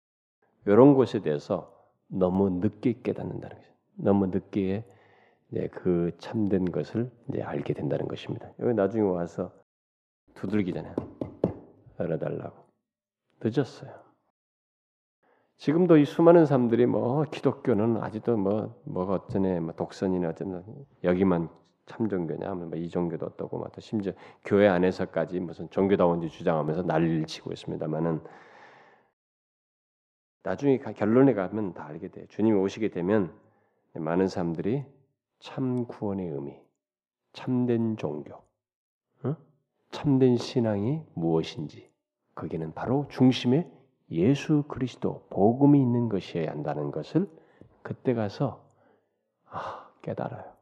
[0.65, 1.73] 이런 것에 대해서
[2.07, 3.69] 너무 늦게 깨닫는다는 거죠.
[3.95, 4.83] 너무 늦게
[5.51, 8.49] 이제 그 참된 것을 이제 알게 된다는 것입니다.
[8.59, 9.51] 여기 나중에 와서
[10.35, 10.95] 두들기잖아요.
[11.97, 12.55] 알아달라고
[13.41, 14.04] 늦었어요.
[15.57, 20.63] 지금도 이 수많은 사람들이 뭐 기독교는 아직도 뭐 뭐가 어쩌네 뭐 독선이나 어쩌나
[21.03, 21.49] 여기만
[21.85, 24.11] 참종교냐 뭐이 종교도 어떻고 막 심지어
[24.43, 28.21] 교회 안에서까지 무슨 종교다운지 주장하면서 난리를 치고 있습니다만은
[30.43, 32.25] 나중에 결론에 가면 다 알게 돼요.
[32.29, 33.33] 주님이 오시게 되면
[33.93, 34.83] 많은 사람들이
[35.39, 36.53] 참 구원의 의미,
[37.33, 38.35] 참된 종교,
[39.23, 39.35] 어?
[39.89, 41.89] 참된 신앙이 무엇인지
[42.35, 43.67] 거기는 바로 중심에
[44.15, 47.29] 예수 그리스도 복음이 있는 것이어야 한다는 것을
[47.81, 48.65] 그때 가서
[49.45, 50.53] 아, 깨달아요.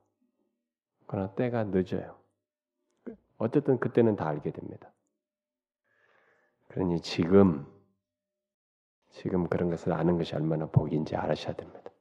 [1.08, 2.18] 그러나 때가 늦어요.
[3.38, 4.92] 어쨌든 그때는 다 알게 됩니다.
[6.70, 7.68] 그러니 지금
[9.10, 11.92] 지금 그런 것을 아는 것이 얼마나 복인지 알으셔야 됩니다.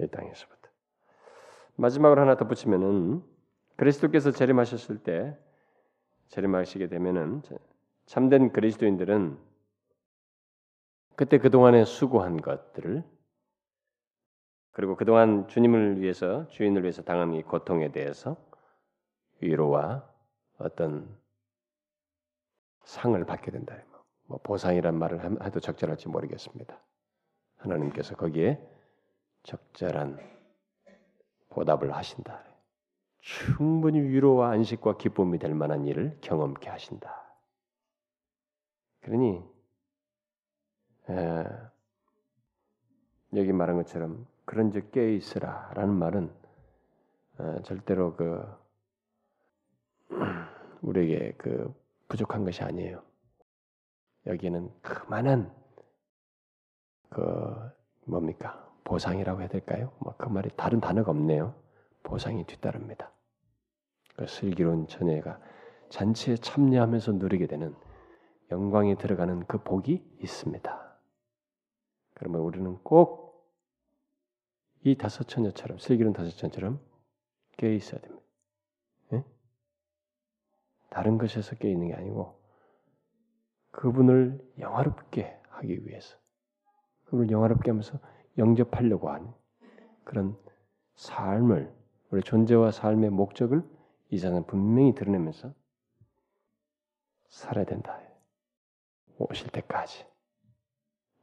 [0.00, 0.68] 이 땅에서부터.
[1.76, 3.22] 마지막으로 하나 덧붙이면은
[3.76, 5.38] 그리스도께서 재림하셨을 때
[6.28, 7.42] 재림하시게 되면은
[8.06, 9.38] 참된 그리스도인들은
[11.16, 13.04] 그때 그동안에 수고한 것들을
[14.72, 18.36] 그리고 그동안 주님을 위해서 주인을 위해서 당한 이 고통에 대해서
[19.40, 20.08] 위로와
[20.58, 21.16] 어떤
[22.84, 23.76] 상을 받게 된다.
[24.26, 26.76] 뭐 보상이란 말을 해도 적절할지 모르겠습니다.
[27.58, 28.60] 하나님께서 거기에
[29.44, 30.18] 적절한
[31.50, 32.42] 보답을 하신다.
[33.20, 37.24] 충분히 위로와 안식과 기쁨이 될 만한 일을 경험케 하신다.
[39.00, 39.53] 그러니
[41.10, 41.44] 에,
[43.34, 46.32] 여기 말한 것처럼 그런 즉 깨어 있으라라는 말은
[47.40, 48.44] 에, 절대로 그
[50.82, 51.74] 우리에게 그
[52.08, 53.02] 부족한 것이 아니에요.
[54.26, 55.52] 여기는 그만한
[57.10, 57.70] 그
[58.06, 59.92] 뭡니까 보상이라고 해야 될까요?
[59.98, 61.54] 뭐 그 말이 다른 단어가 없네요.
[62.02, 63.10] 보상이 뒤따릅니다.
[64.16, 65.40] 그 슬기로운 처녀가
[65.88, 67.74] 잔치에 참여하면서 누리게 되는
[68.50, 70.93] 영광에 들어가는 그 복이 있습니다.
[72.24, 73.24] 그러면 우리는 꼭
[74.84, 76.78] 이 다섯 처녀처럼 슬기로운 다섯 처녀처럼
[77.56, 78.22] 깨어 있어야 됩니다.
[79.14, 79.24] 예?
[80.90, 82.38] 다른 것에서 깨어 있는 게 아니고
[83.70, 86.18] 그분을 영화롭게 하기 위해서
[87.04, 87.98] 그분을 영화롭게 하면서
[88.36, 89.32] 영접하려고 하는
[90.04, 90.36] 그런
[90.96, 91.74] 삶을
[92.10, 93.64] 우리 존재와 삶의 목적을
[94.10, 95.54] 이 세상은 분명히 드러내면서
[97.28, 97.98] 살아야 된다.
[99.16, 100.04] 오실 때까지.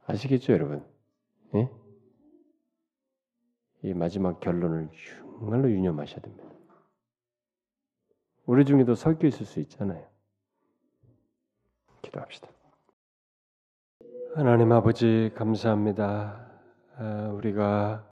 [0.06, 0.91] 아시겠죠, 여러분?
[1.54, 1.70] 예?
[3.82, 4.90] 이 마지막 결론을
[5.38, 6.44] 정말로 유념하셔야 됩니다.
[8.46, 10.06] 우리 중에도 섞여 있을 수 있잖아요.
[12.02, 12.48] 기도합시다.
[14.34, 16.50] 하나님 아버지 감사합니다.
[16.96, 18.10] 아, 우리가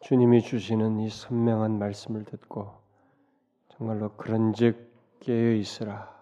[0.00, 2.80] 주님이 주시는 이 선명한 말씀을 듣고
[3.68, 6.15] 정말로 그런즉 깨어 있으라.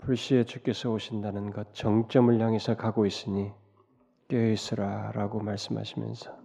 [0.00, 3.52] 불시에 주께서 오신다는 것 정점을 향해서 가고 있으니
[4.28, 6.38] 깨어 있으라라고 말씀하시면서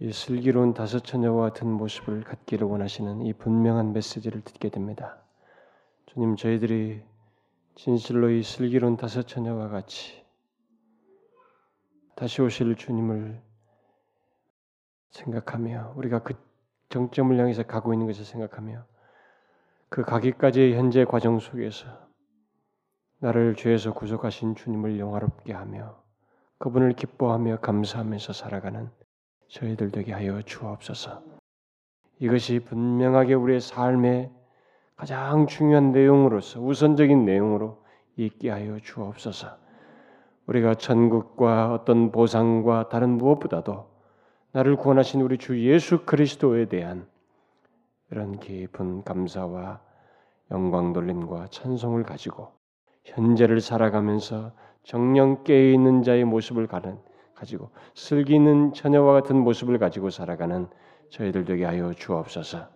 [0.00, 5.18] 이 슬기로운 다섯 처녀와 같은 모습을 갖기를 원하시는 이 분명한 메시지를 듣게 됩니다.
[6.06, 7.02] 주님 저희들이
[7.74, 10.24] 진실로 이 슬기로운 다섯 처녀와 같이
[12.14, 13.42] 다시 오실 주님을
[15.10, 16.34] 생각하며 우리가 그
[16.90, 18.86] 정점을 향해서 가고 있는 것을 생각하며
[19.90, 21.86] 그 가기까지의 현재 과정 속에서
[23.20, 26.02] 나를 죄에서 구속하신 주님을 영화롭게 하며
[26.58, 28.90] 그분을 기뻐하며 감사하면서 살아가는
[29.48, 31.22] 저희들 되게 하여 주옵소서.
[32.18, 34.30] 이것이 분명하게 우리의 삶의
[34.96, 37.82] 가장 중요한 내용으로서 우선적인 내용으로
[38.16, 39.56] 있게 하여 주옵소서.
[40.46, 43.88] 우리가 천국과 어떤 보상과 다른 무엇보다도
[44.52, 47.06] 나를 구원하신 우리 주 예수 그리스도에 대한
[48.10, 49.80] 이런 깊은 감사와
[50.50, 52.48] 영광 돌림과 찬송을 가지고
[53.04, 54.52] 현재를 살아가면서
[54.82, 56.98] 정령 깨어 있는 자의 모습을 가는
[57.34, 60.68] 가지고 슬기는 처녀와 같은 모습을 가지고 살아가는
[61.10, 62.66] 저희들 되게 하여 주옵소서.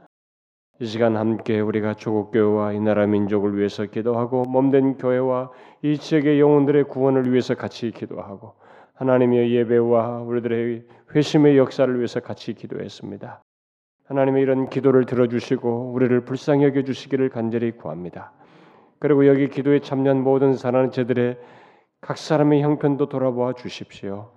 [0.81, 5.51] 이 시간 함께 우리가 조국 교회와 이 나라 민족을 위해서 기도하고 몸된 교회와
[5.83, 8.55] 이 지역의 영혼들의 구원을 위해서 같이 기도하고
[8.95, 13.43] 하나님의 예배와 우리들의 회심의 역사를 위해서 같이 기도했습니다.
[14.05, 18.33] 하나님의 이런 기도를 들어주시고 우리를 불쌍히 여겨 주시기를 간절히 구합니다.
[18.99, 21.39] 그리고 여기 기도에 참여한 모든 사랑하는 저들의
[22.01, 24.31] 각 사람의 형편도 돌아보아 주십시오.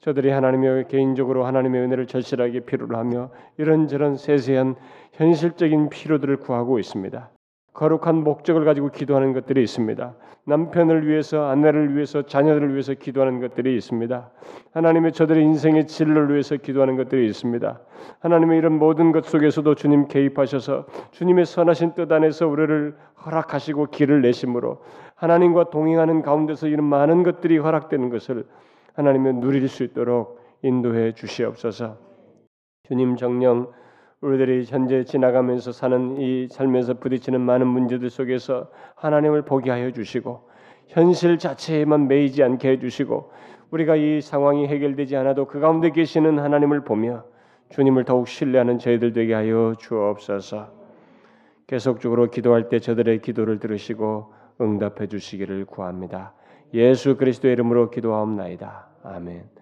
[0.00, 4.76] 저들이 하나님의 개인적으로 하나님의 은혜를 절실하게 필요로 하며 이런저런 세세한
[5.12, 7.30] 현실적인 필요들을 구하고 있습니다.
[7.78, 10.12] 거룩한 목적을 가지고 기도하는 것들이 있습니다.
[10.46, 14.30] 남편을 위해서, 아내를 위해서, 자녀들을 위해서 기도하는 것들이 있습니다.
[14.72, 17.80] 하나님의 저들의 인생의 진로를 위해서 기도하는 것들이 있습니다.
[18.18, 24.82] 하나님의 이런 모든 것 속에서도 주님 개입하셔서 주님의 선하신 뜻 안에서 우리를 허락하시고 길을 내심으로
[25.14, 28.44] 하나님과 동행하는 가운데서 이런 많은 것들이 허락되는 것을
[28.94, 31.96] 하나님의 누릴 수 있도록 인도해 주시옵소서.
[32.88, 33.70] 주님 정령
[34.20, 40.48] 우리들이 현재 지나가면서 사는 이 삶에서 부딪히는 많은 문제들 속에서 하나님을 보게 하여 주시고
[40.88, 43.30] 현실 자체에만 매이지 않게 해 주시고
[43.70, 47.24] 우리가 이 상황이 해결되지 않아도 그 가운데 계시는 하나님을 보며
[47.70, 50.78] 주님을 더욱 신뢰하는 저희들 되게 하여 주옵소서.
[51.66, 56.32] 계속적으로 기도할 때 저들의 기도를 들으시고 응답해 주시기를 구합니다.
[56.72, 58.88] 예수 그리스도의 이름으로 기도하옵나이다.
[59.04, 59.58] 아멘.